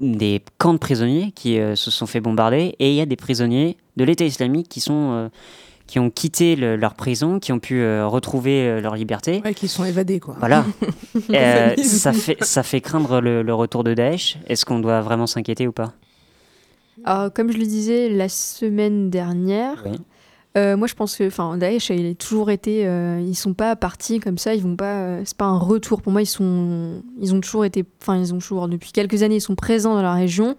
[0.00, 3.14] des camps de prisonniers qui euh, se sont fait bombarder et il y a des
[3.14, 5.28] prisonniers de l'État islamique qui sont, euh,
[5.90, 9.42] qui ont quitté le- leur prison, qui ont pu euh, retrouver euh, leur liberté.
[9.44, 10.36] Ouais, qui sont évadés, quoi.
[10.38, 10.64] Voilà.
[11.34, 14.38] Euh, ça, fait, ça fait craindre le, le retour de Daesh.
[14.46, 15.92] Est-ce qu'on doit vraiment s'inquiéter ou pas?
[17.04, 19.98] Alors, comme je le disais la semaine dernière, Oui.
[20.56, 22.86] euh, moi je pense que enfin, Daesh, il a toujours été.
[22.86, 24.94] euh, ils sont pas partis comme ça, ils vont pas.
[25.02, 26.00] euh, c'est pas un retour.
[26.02, 27.84] Pour moi, ils, sont, ils ont toujours été.
[28.00, 28.68] Enfin, ils ont toujours.
[28.68, 30.56] Depuis quelques années, ils sont présents dans la région.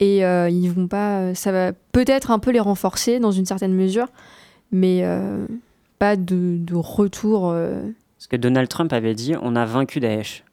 [0.00, 1.34] Et euh, ils vont pas.
[1.34, 4.06] Ça va peut-être un peu les renforcer dans une certaine mesure,
[4.72, 5.46] mais euh,
[5.98, 7.50] pas de, de retour.
[7.50, 7.80] euh.
[8.18, 10.44] Parce que Donald Trump avait dit on a vaincu Daesh.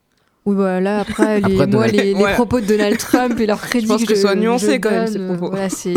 [0.45, 2.34] Oui, voilà, après, les, Après, moi, Donald- les, les Ouais.
[2.34, 3.86] propos de Donald Trump et leurs crédits.
[3.88, 5.49] Je pense que je- ce soit nuancé quand même, ces euh, propos.
[5.51, 5.93] Voilà, c'est.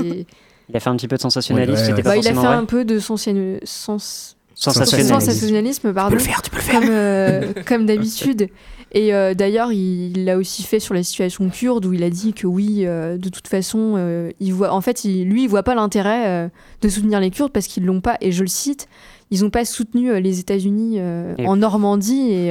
[0.71, 2.37] Il a fait un petit peu de sensationnalisme, Ouais, ouais, pas Bah, il a fait
[2.37, 2.47] vrai.
[2.47, 3.29] un peu de sens-
[3.65, 5.15] sens- Sensationnalisme.
[5.21, 6.15] sensationnalisme, pardon.
[6.15, 6.81] le faire, tu peux le faire.
[6.81, 8.49] Comme, euh, comme d'habitude.
[8.93, 12.33] Et euh, d'ailleurs, il l'a aussi fait sur la situation kurde où il a dit
[12.33, 15.63] que oui, euh, de toute façon, euh, il voit, en fait, il- lui, il voit
[15.63, 16.49] pas l'intérêt euh,
[16.81, 18.17] de soutenir les Kurdes parce qu'ils l'ont pas.
[18.23, 18.89] Et je le cite,
[19.31, 22.51] ils n'ont pas soutenu euh, les États-Unis euh, Et- en Normandie et,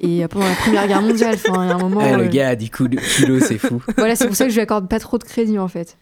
[0.00, 1.34] et pendant la Première Guerre mondiale.
[1.34, 2.00] Enfin, il y a un moment.
[2.02, 3.82] Ah, le euh, gars a dit culot, culot, c'est fou.
[3.98, 5.98] Voilà, c'est pour ça que je lui accorde pas trop de crédit en fait.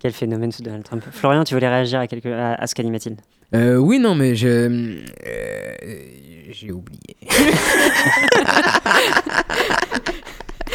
[0.00, 1.02] Quel phénomène ce Donald Trump.
[1.10, 2.28] Florian, tu voulais réagir à, quelque...
[2.28, 3.18] à, à ce qu'a dit Mathilde?
[3.54, 4.46] Euh, oui, non, mais je.
[4.48, 4.94] euh,
[6.58, 7.16] J'ai oublié.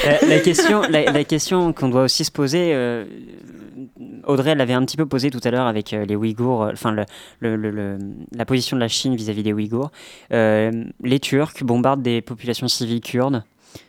[0.03, 3.05] la, la question, la, la question qu'on doit aussi se poser, euh,
[4.27, 6.91] Audrey l'avait un petit peu posée tout à l'heure avec euh, les Ouïghours, euh, enfin
[6.91, 7.05] le,
[7.39, 7.97] le- le- le-
[8.32, 9.91] la position de la Chine vis-à-vis des Ouïghours.
[10.34, 13.43] Euh, les Turcs bombardent des populations civiles kurdes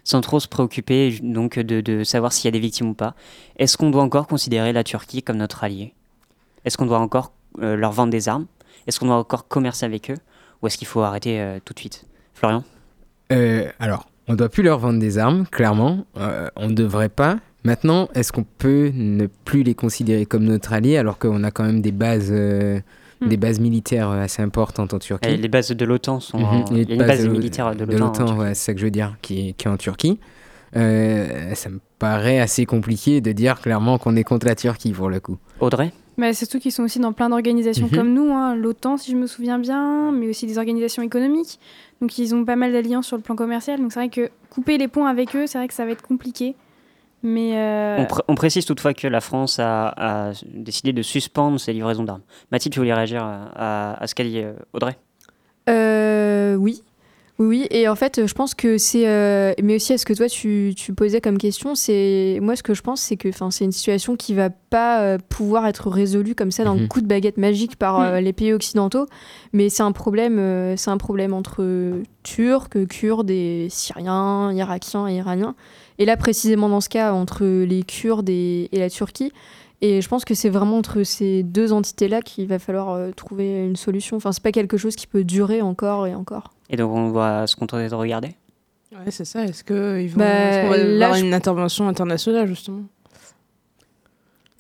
[0.04, 3.14] sans trop se préoccuper donc de, de savoir s'il y a des victimes ou pas.
[3.58, 5.92] Est-ce qu'on doit encore considérer la Turquie comme notre allié?
[6.64, 8.46] Est-ce qu'on doit encore euh, leur vendre des armes?
[8.86, 10.16] Est-ce qu'on doit encore commercer avec eux?
[10.62, 12.04] Ou est-ce qu'il faut arrêter euh, tout de suite?
[12.34, 12.62] Florian?
[13.32, 16.04] Euh, alors, on doit plus leur vendre des armes, clairement.
[16.16, 17.38] Euh, on ne devrait pas.
[17.64, 21.64] Maintenant, est-ce qu'on peut ne plus les considérer comme notre allié alors qu'on a quand
[21.64, 22.80] même des bases, euh,
[23.20, 23.28] Hmm.
[23.28, 25.28] des bases militaires assez importantes en Turquie?
[25.30, 26.38] Et Les bases de l'OTAN sont.
[26.38, 26.44] Mhm.
[26.44, 28.36] en- Les Il y a une bases base de- militaire de l'OTAN.
[28.36, 30.18] ouais, c'est ça que je veux dire, qui, est- qui est en Turquie.
[30.74, 35.08] Euh, ça me paraît assez compliqué de dire clairement qu'on est contre la Turquie pour
[35.08, 35.36] le coup.
[35.60, 35.92] Audrey?
[36.18, 37.92] Bah, surtout qu'ils sont aussi dans plein d'organisations Mhm.
[37.96, 41.58] comme nous, hein, l'OTAN si je me souviens bien, mais aussi des organisations économiques.
[42.00, 43.80] Donc ils ont pas mal d'alliances sur le plan commercial.
[43.80, 46.02] Donc c'est vrai que couper les ponts avec eux, c'est vrai que ça va être
[46.02, 46.54] compliqué.
[47.22, 51.58] Mais euh, On, pré- on précise toutefois que la France a, a décidé de suspendre
[51.60, 52.22] ses livraisons d'armes.
[52.50, 54.96] Mathilde, tu voulais réagir à, à- à ce qu'a dit euh, Audrey?
[55.70, 56.82] Euh, oui.
[57.44, 59.08] Oui, et en fait, je pense que c'est.
[59.08, 62.38] euh, mais aussi, à ce que toi, tu, tu posais comme question, c'est.
[62.40, 65.18] Moi, ce que je pense, c'est que enfin, c'est une situation qui va pas euh,
[65.28, 66.86] pouvoir être résolue comme ça d'un Mhm.
[66.88, 69.06] coup de baguette magique par euh, les pays occidentaux.
[69.52, 75.16] Mais c'est un problème, euh, c'est un problème entre Turcs, Kurdes et Syriens, Irakiens et
[75.16, 75.56] Iraniens.
[75.98, 79.32] Et là, précisément dans ce cas, entre les Kurdes et, et la Turquie.
[79.84, 83.64] Et je pense que c'est vraiment entre ces deux entités-là qu'il va falloir euh, trouver
[83.66, 84.16] une solution.
[84.16, 86.52] Enfin, c'est pas quelque chose qui peut durer encore et encore.
[86.72, 88.34] Et donc on va se contenter de regarder
[88.92, 89.44] Ouais, c'est ça.
[89.44, 92.82] Est-ce qu'ils vont, Bah, là, avoir je- une intervention internationale, justement?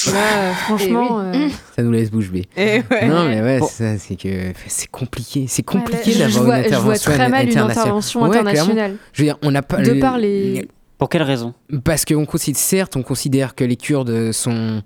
[0.06, 0.12] Là,
[0.50, 1.44] euh, franchement, Eh oui.
[1.44, 2.46] euh, Ça nous laisse bouche bée.
[2.56, 3.06] Eh ouais.
[3.08, 3.66] Non, mais ouais, Bon.
[3.70, 5.44] c'est ça, c'est que c'est compliqué.
[5.48, 7.70] C'est Ouais, compliqué d'avoir vois- une je vois intervention très mal une internationale.
[7.78, 8.74] intervention Ouais, internationale.
[8.74, 8.96] clairement.
[9.12, 9.76] Je veux dire, on n'a pas.
[9.82, 10.66] De le- par les-
[10.98, 11.54] Pour quelle raison?
[11.84, 14.82] Parce qu'on considère, certes, on considère que les Kurdes sont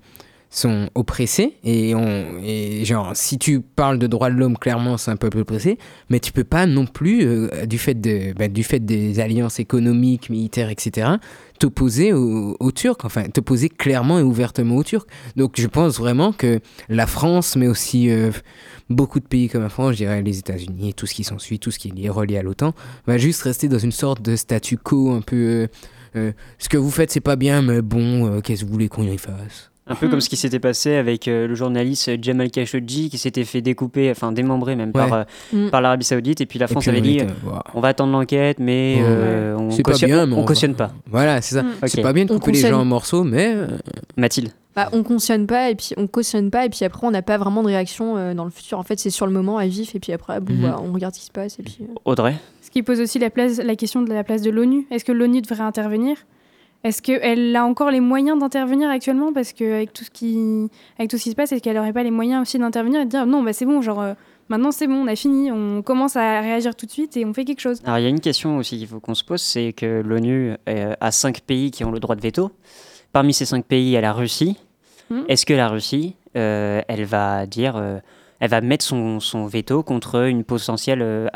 [0.49, 2.41] sont oppressés et on
[2.83, 5.77] genre si tu parles de droits de l'homme clairement c'est un peuple oppressé
[6.09, 9.59] mais tu peux pas non plus euh, du fait de bah, du fait des alliances
[9.59, 11.09] économiques militaires etc
[11.59, 16.61] t'opposer aux, Turcs enfin t'opposer clairement et ouvertement aux Turcs donc je pense vraiment que
[16.87, 18.31] la France mais aussi euh,
[18.89, 21.71] beaucoup de pays comme la France je dirais les États-Unis tout ce qui s'ensuit tout
[21.71, 22.73] ce qui est relié à l'OTAN
[23.05, 25.67] va juste rester dans une sorte de statu quo un peu
[26.15, 29.03] euh, ce que vous faites c'est pas bien mais bon qu'est-ce que vous voulez qu'on
[29.03, 29.71] y fasse?
[29.89, 33.45] Un peu comme ce qui s'était passé avec euh, le journaliste Jamal Khashoggi qui s'était
[33.45, 35.23] fait découper, enfin démembrer même par, euh,
[35.53, 35.69] Mm.
[35.69, 36.41] par l'Arabie Saoudite.
[36.41, 37.63] Et puis la France puis avait dit était, voilà.
[37.73, 39.01] on va attendre l'enquête, mais Ouais.
[39.03, 40.93] euh, on C'est pas cautionne, bien, mais on on cautionne va- pas.
[41.09, 41.61] Voilà, c'est ça.
[41.81, 41.89] Ok.
[41.89, 43.53] C'est pas bien de On couper les cautionne- gens en morceaux, mais.
[43.55, 43.67] euh,
[44.17, 47.23] Mathilde bah, on cautionne pas et puis on cautionne pas et puis après on n'a
[47.23, 48.77] pas vraiment de réaction euh, dans le futur.
[48.77, 50.61] En fait, c'est sur le moment à vif et puis après, bon, Mhm.
[50.61, 51.77] bah, on regarde ce qui se passe et puis.
[51.81, 54.85] euh, Audrey Ce qui pose aussi la, place, la question de la place de l'ONU.
[54.91, 56.17] Est-ce que l'ONU devrait intervenir?
[56.83, 61.17] Est-ce qu'elle a encore les moyens d'intervenir actuellement Parce qu'avec tout, ce qui- avec tout
[61.17, 63.25] ce qui se passe, est-ce qu'elle n'aurait pas les moyens aussi d'intervenir et de dire
[63.25, 64.13] non, bah, c'est bon, genre euh,
[64.49, 67.33] maintenant c'est bon, on a fini, on commence à réagir tout de suite et on
[67.33, 69.41] fait quelque chose Alors il y a une question aussi qu'il faut qu'on se pose,
[69.41, 72.51] c'est que l'ONU euh, a cinq pays qui ont le droit de veto.
[73.11, 74.55] Parmi ces cinq pays, il y a la Russie.
[75.09, 75.25] Mhm.
[75.27, 77.99] Est-ce que la Russie, euh, elle va dire, euh,
[78.39, 81.29] elle va mettre son, son veto contre une potentielle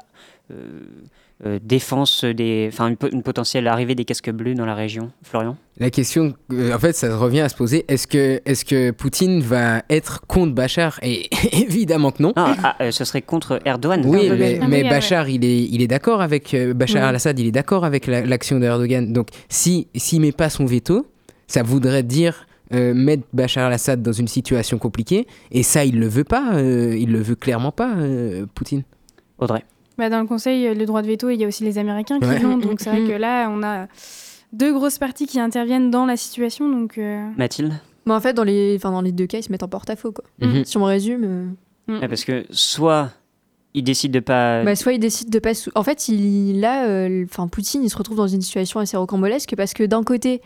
[1.46, 5.12] euh, défense des, enfin une, po- une potentielle arrivée des casques bleus dans la région,
[5.24, 5.58] Florian?
[5.80, 9.42] La question, euh, en fait, ça revient à se poser est-ce que, est que Poutine
[9.42, 11.00] va être contre Bachar?
[11.02, 12.34] Et évidemment que non.
[12.36, 14.02] Ah, ah, euh, ce serait contre Erdogan.
[14.06, 14.38] Oui, Erdogan.
[14.40, 17.08] mais, Ah mais oui, Bachar, il est, il est d'accord avec euh, Bachar Ouais.
[17.10, 19.12] al-Assad, il est d'accord avec la- l'action d'Erdogan.
[19.12, 21.08] Donc, si s'il met pas son veto,
[21.48, 25.26] ça voudrait dire euh, mettre Bachar al-Assad dans une situation compliquée.
[25.52, 26.54] Et ça, il le veut pas.
[26.54, 28.84] euh, il le veut clairement pas, euh, Poutine.
[29.40, 29.64] Audrey.
[29.98, 32.20] Bah, dans le Conseil, euh, le droit de veto, il y a aussi les Américains
[32.20, 32.40] qui Ouais.
[32.40, 32.58] l'ont.
[32.58, 33.88] Donc c'est vrai que là, on a
[34.54, 36.70] deux grosses parties qui interviennent dans la situation.
[36.70, 37.74] Donc, euh, Mathilde
[38.06, 40.12] Mais en fait, dans les, enfin, dans les deux cas, ils se mettent en porte-à-faux.
[40.12, 40.24] quoi.
[40.42, 40.66] Mhm.
[40.66, 43.10] Si on résume, euh, Ouais, Parce que soit
[43.74, 44.64] il décide de pas.
[44.64, 45.54] bah, soit ils décident de pas.
[45.54, 48.98] sou- En fait, il, là, euh, enfin, Poutine, il se retrouve dans une situation assez
[48.98, 50.42] rocambolesque parce que d'un côté,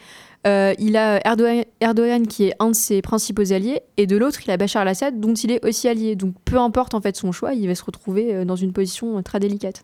[0.45, 4.39] euh, il a Erdogan, Erdogan qui est un de ses principaux alliés, et de l'autre,
[4.45, 6.15] il a Bachar al-Assad dont il est aussi allié.
[6.15, 9.17] Donc, peu importe en fait son choix, il va se retrouver euh, dans une position
[9.17, 9.83] euh, très délicate.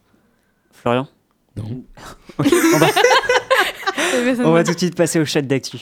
[0.71, 1.07] Florian?
[1.57, 1.63] Non.
[2.37, 2.43] On,
[2.77, 2.87] va,
[4.61, 5.77] on tout de suite passer au shot d'actu.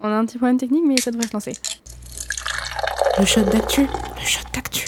[0.00, 1.52] on a un petit problème technique, mais ça devrait se lancer.
[3.20, 3.82] Le shot d'actu.
[3.82, 4.86] Le shot d'actu.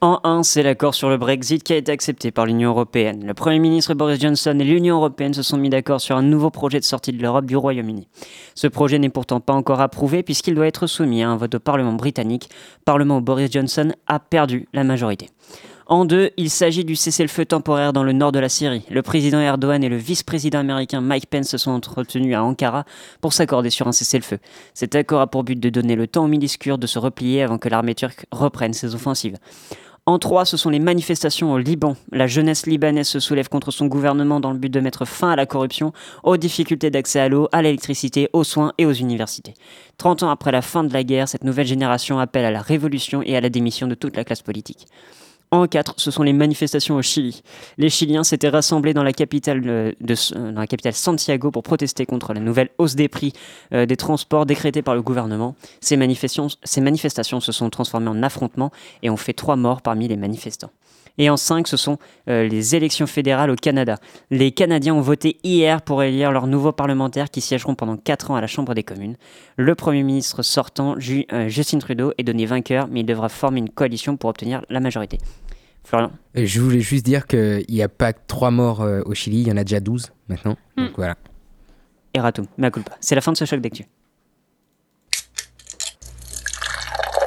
[0.00, 3.26] En 1, c'est l'accord sur le Brexit qui a été accepté par l'Union européenne.
[3.26, 6.50] Le Premier ministre Boris Johnson et l'Union européenne se sont mis d'accord sur un nouveau
[6.50, 8.06] projet de sortie de l'Europe du Royaume-Uni.
[8.54, 11.58] Ce projet n'est pourtant pas encore approuvé puisqu'il doit être soumis à un vote au
[11.58, 12.48] Parlement britannique,
[12.84, 15.28] Parlement où Boris Johnson a perdu la majorité.
[15.92, 18.82] En deux, il s'agit du cessez-le-feu temporaire dans le nord de la Syrie.
[18.90, 22.86] Le président Erdogan et le vice-président américain Mike Pence se sont entretenus à Ankara
[23.20, 24.38] pour s'accorder sur un cessez-le-feu.
[24.72, 27.42] Cet accord a pour but de donner le temps aux milices kurdes de se replier
[27.42, 29.36] avant que l'armée turque reprenne ses offensives.
[30.06, 31.94] En trois, ce sont les manifestations au Liban.
[32.10, 35.36] La jeunesse libanaise se soulève contre son gouvernement dans le but de mettre fin à
[35.36, 39.52] la corruption, aux difficultés d'accès à l'eau, à l'électricité, aux soins et aux universités.
[39.98, 43.20] 30 ans après la fin de la guerre, cette nouvelle génération appelle à la révolution
[43.22, 44.88] et à la démission de toute la classe politique.
[45.52, 47.42] En 4, ce sont les manifestations au Chili.
[47.76, 49.92] Les Chiliens s'étaient rassemblés dans la capitale, euh,
[50.34, 53.34] euh, Santiago pour protester contre la nouvelle hausse des prix
[53.74, 55.54] euh, des transports décrétée par le gouvernement.
[55.82, 56.48] Ces manifestations
[57.40, 58.70] se sont transformées en affrontements
[59.02, 60.70] et ont fait trois morts parmi les manifestants.
[61.18, 61.98] Et en 5, ce sont
[62.28, 63.98] euh, les élections fédérales au Canada.
[64.30, 68.36] Les Canadiens ont voté hier pour élire leurs nouveaux parlementaires qui siégeront pendant 4 ans
[68.36, 69.16] à la Chambre des communes.
[69.56, 73.58] Le Premier ministre sortant, Ju- euh, Justin Trudeau, est donné vainqueur, mais il devra former
[73.60, 75.18] une coalition pour obtenir la majorité.
[75.84, 76.12] Florian?
[76.34, 79.40] Et Je voulais juste dire qu'il n'y a pas que 3 morts euh, au Chili,
[79.42, 80.56] il y en a déjà 12 maintenant.
[80.76, 80.82] Mm.
[80.86, 81.16] Donc voilà.
[82.14, 82.92] Eratum, mea culpa.
[83.00, 83.84] C'est la fin de ce choc d'actu.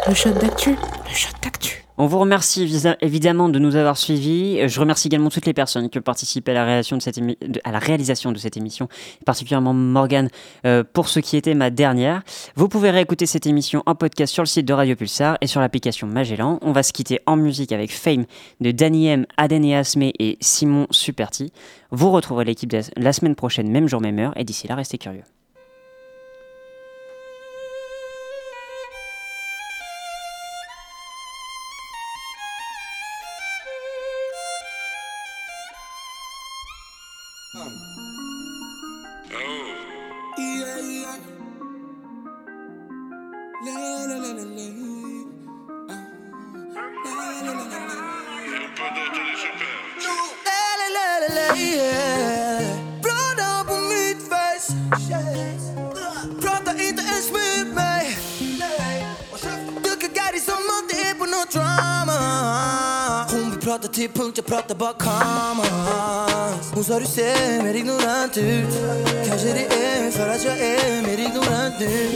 [0.07, 0.69] Le shot d'actu.
[0.71, 1.83] Le shot d'actu.
[1.97, 2.69] On vous remercie
[3.01, 4.59] évidemment de nous avoir suivis.
[4.59, 7.19] Euh, Je remercie également toutes les personnes qui ont participé à la réalisation de cette,
[7.63, 8.87] à la réalisation de cette émission,
[9.25, 10.27] particulièrement Morgane
[10.65, 12.21] euh, pour ce qui était ma dernière.
[12.55, 15.59] Vous pouvez réécouter cette émission en podcast sur le site de Radio Pulsar et sur
[15.59, 16.59] l'application Magellan.
[16.61, 18.25] On va se quitter en musique avec Fame
[18.61, 21.51] de Danny M, Aden et Asme et Simon Superti.
[21.89, 25.23] Vous retrouverez l'équipe la semaine prochaine, même jour, même heure, et d'ici là, restez curieux.
[66.95, 68.73] Ska du ser mer ignorant ut
[69.27, 72.09] Kanske det är för att jag är mer ignorant nu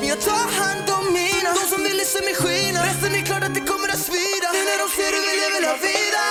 [0.00, 3.42] Men jag tar hand om mina De som ville se mig skina Resten är klart
[3.42, 6.24] att det kommer att svida Nu när de ser hur vi lever la vida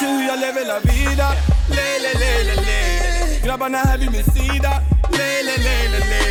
[0.00, 1.28] Hur jag lever la vida
[1.76, 3.46] Le, le, le, le, le.
[3.46, 4.72] Grabbarna här vid min sida
[5.18, 6.25] Le, le, le, le, le.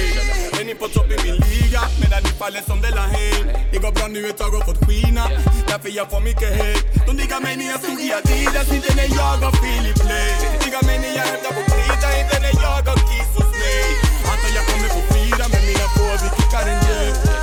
[0.65, 1.81] Är ni på topp i min liga.
[2.01, 4.81] Medan ni faller som de la Hain Det går bra nu ett tag och fått
[4.85, 5.23] skina.
[5.69, 6.81] Därför jag får mycket hate.
[7.07, 10.31] De diggar mig när jag stod i Adidas Inte när jag har Philip Play
[10.63, 13.85] Diggar mig när jag hämtar på krita Inte när jag har Kiss hos mig.
[14.31, 17.34] Antar jag kommer få fira med mina får, Vi kickar en jet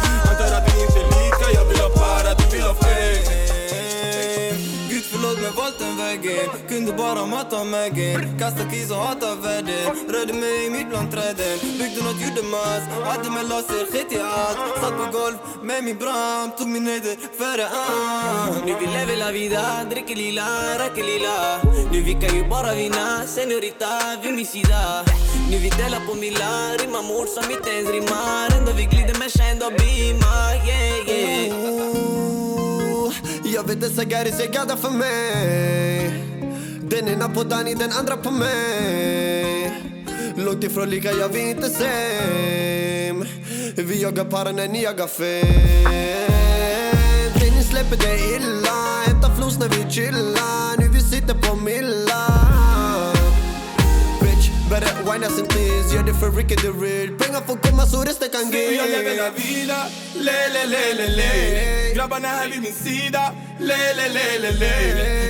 [5.57, 6.49] valt den vägen.
[6.69, 9.85] Kunde bara mata mäggen Kasta kiss och hata världen.
[10.09, 14.59] Rörde mig mitt bland träden Byggde nåt, gjorde mass Hade med laser, sket i allt.
[14.81, 19.31] Satt på golv med min bram Tog min heder före allt Nu vi lever la
[19.31, 20.49] vida Dricker lila,
[20.79, 21.37] röker lila.
[21.93, 23.27] Nu vi kan ju bara vinna.
[23.27, 23.91] Senorita
[24.23, 25.05] vid min sida.
[25.51, 28.59] Nu vi delar på milla Rimmar mord som inte ens rimmar.
[28.59, 32.32] Ändå vi glider med kända beamar Yeah, yeah.
[33.55, 36.25] Jag vet dessa gäris är gadda för mig.
[36.83, 39.73] Den ena på Danny, den andra på mig.
[40.37, 43.27] Långt ifrån lika, jag vi inte same.
[43.77, 46.27] Vi jagar para när ni jagar fame
[47.35, 49.03] Det släpper det illa.
[49.07, 50.81] Hämtar flos när vi chillar.
[50.81, 52.52] Nu vi sitter på Milla
[54.73, 58.29] better wine sin please Gör det för Ricky the Real Pengar får komma så resten
[58.35, 59.79] kan ge jag lever la vida.
[60.27, 61.31] Le, le, le, le, le.
[61.95, 63.23] Grabbarna här vid min sida.
[63.69, 64.73] Le, le, le, le, le.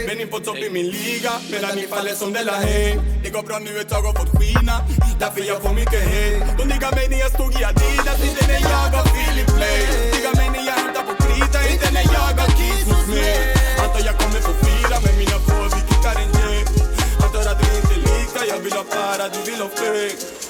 [0.09, 3.43] Men på topp i min liga Medan ni faller som de la Hey Det går
[3.43, 4.76] bra nu ett tag och fått skina
[5.20, 8.61] Därför jag får mycket hate De diggar mig när jag stod i Adidas Inte när
[8.72, 9.80] jag har Philip Play.
[10.14, 13.38] Diggar mig när jag hämtar på krita Inte när jag har kiss hos mig
[13.82, 16.32] Antar jag kommer få fira med mina få Vi kickar en
[18.51, 20.41] i'll be love harder, do we love fake?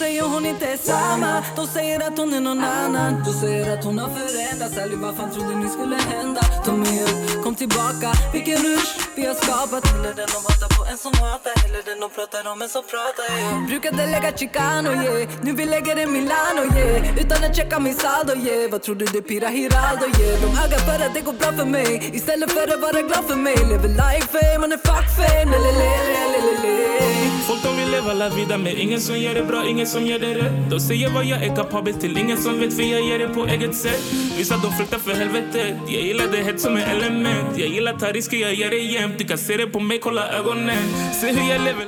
[0.00, 1.32] Säger hon inte är samma.
[1.56, 3.12] De säger att hon är någon annan.
[3.26, 4.76] De säger att hon har förändrats.
[4.82, 6.42] Ärligt vad fan trodde ni skulle hända?
[6.66, 8.08] Ta med upp, kom tillbaka.
[8.32, 9.82] Vilken rush vi har skapat.
[9.90, 11.54] Hellre den de hatar på en som hatar.
[11.62, 13.66] Hellre den de pratar om en som pratar yeah.
[13.70, 15.28] Brukade lägga Chicano yeah.
[15.44, 17.18] Nu vi lägger det Milano yeah.
[17.22, 18.70] Utan att checka min saldo yeah.
[18.72, 20.34] Vad tror du det pirrar Hiraldo yeah?
[20.44, 22.10] De ögar för att det går bra för mig.
[22.18, 23.56] Istället för att vara glad för mig.
[23.70, 25.50] Lever life fame, man är fuck fame.
[25.52, 30.06] Lelelelelelele Folk de vill leva la vida med ingen som gör det bra, ingen som
[30.06, 30.70] gör det rätt.
[30.70, 33.46] De säger vad jag är kapabel till, ingen som vet för jag gör det på
[33.46, 34.02] eget sätt.
[34.36, 37.58] Vissa de fruktar för helvetet, jag gillar det hett som ett element.
[37.58, 39.18] Jag gillar ta risker, jag gör det jämt.
[39.18, 40.84] Du kan se det på mig, kolla ögonen.
[41.20, 41.86] Se hur jag lever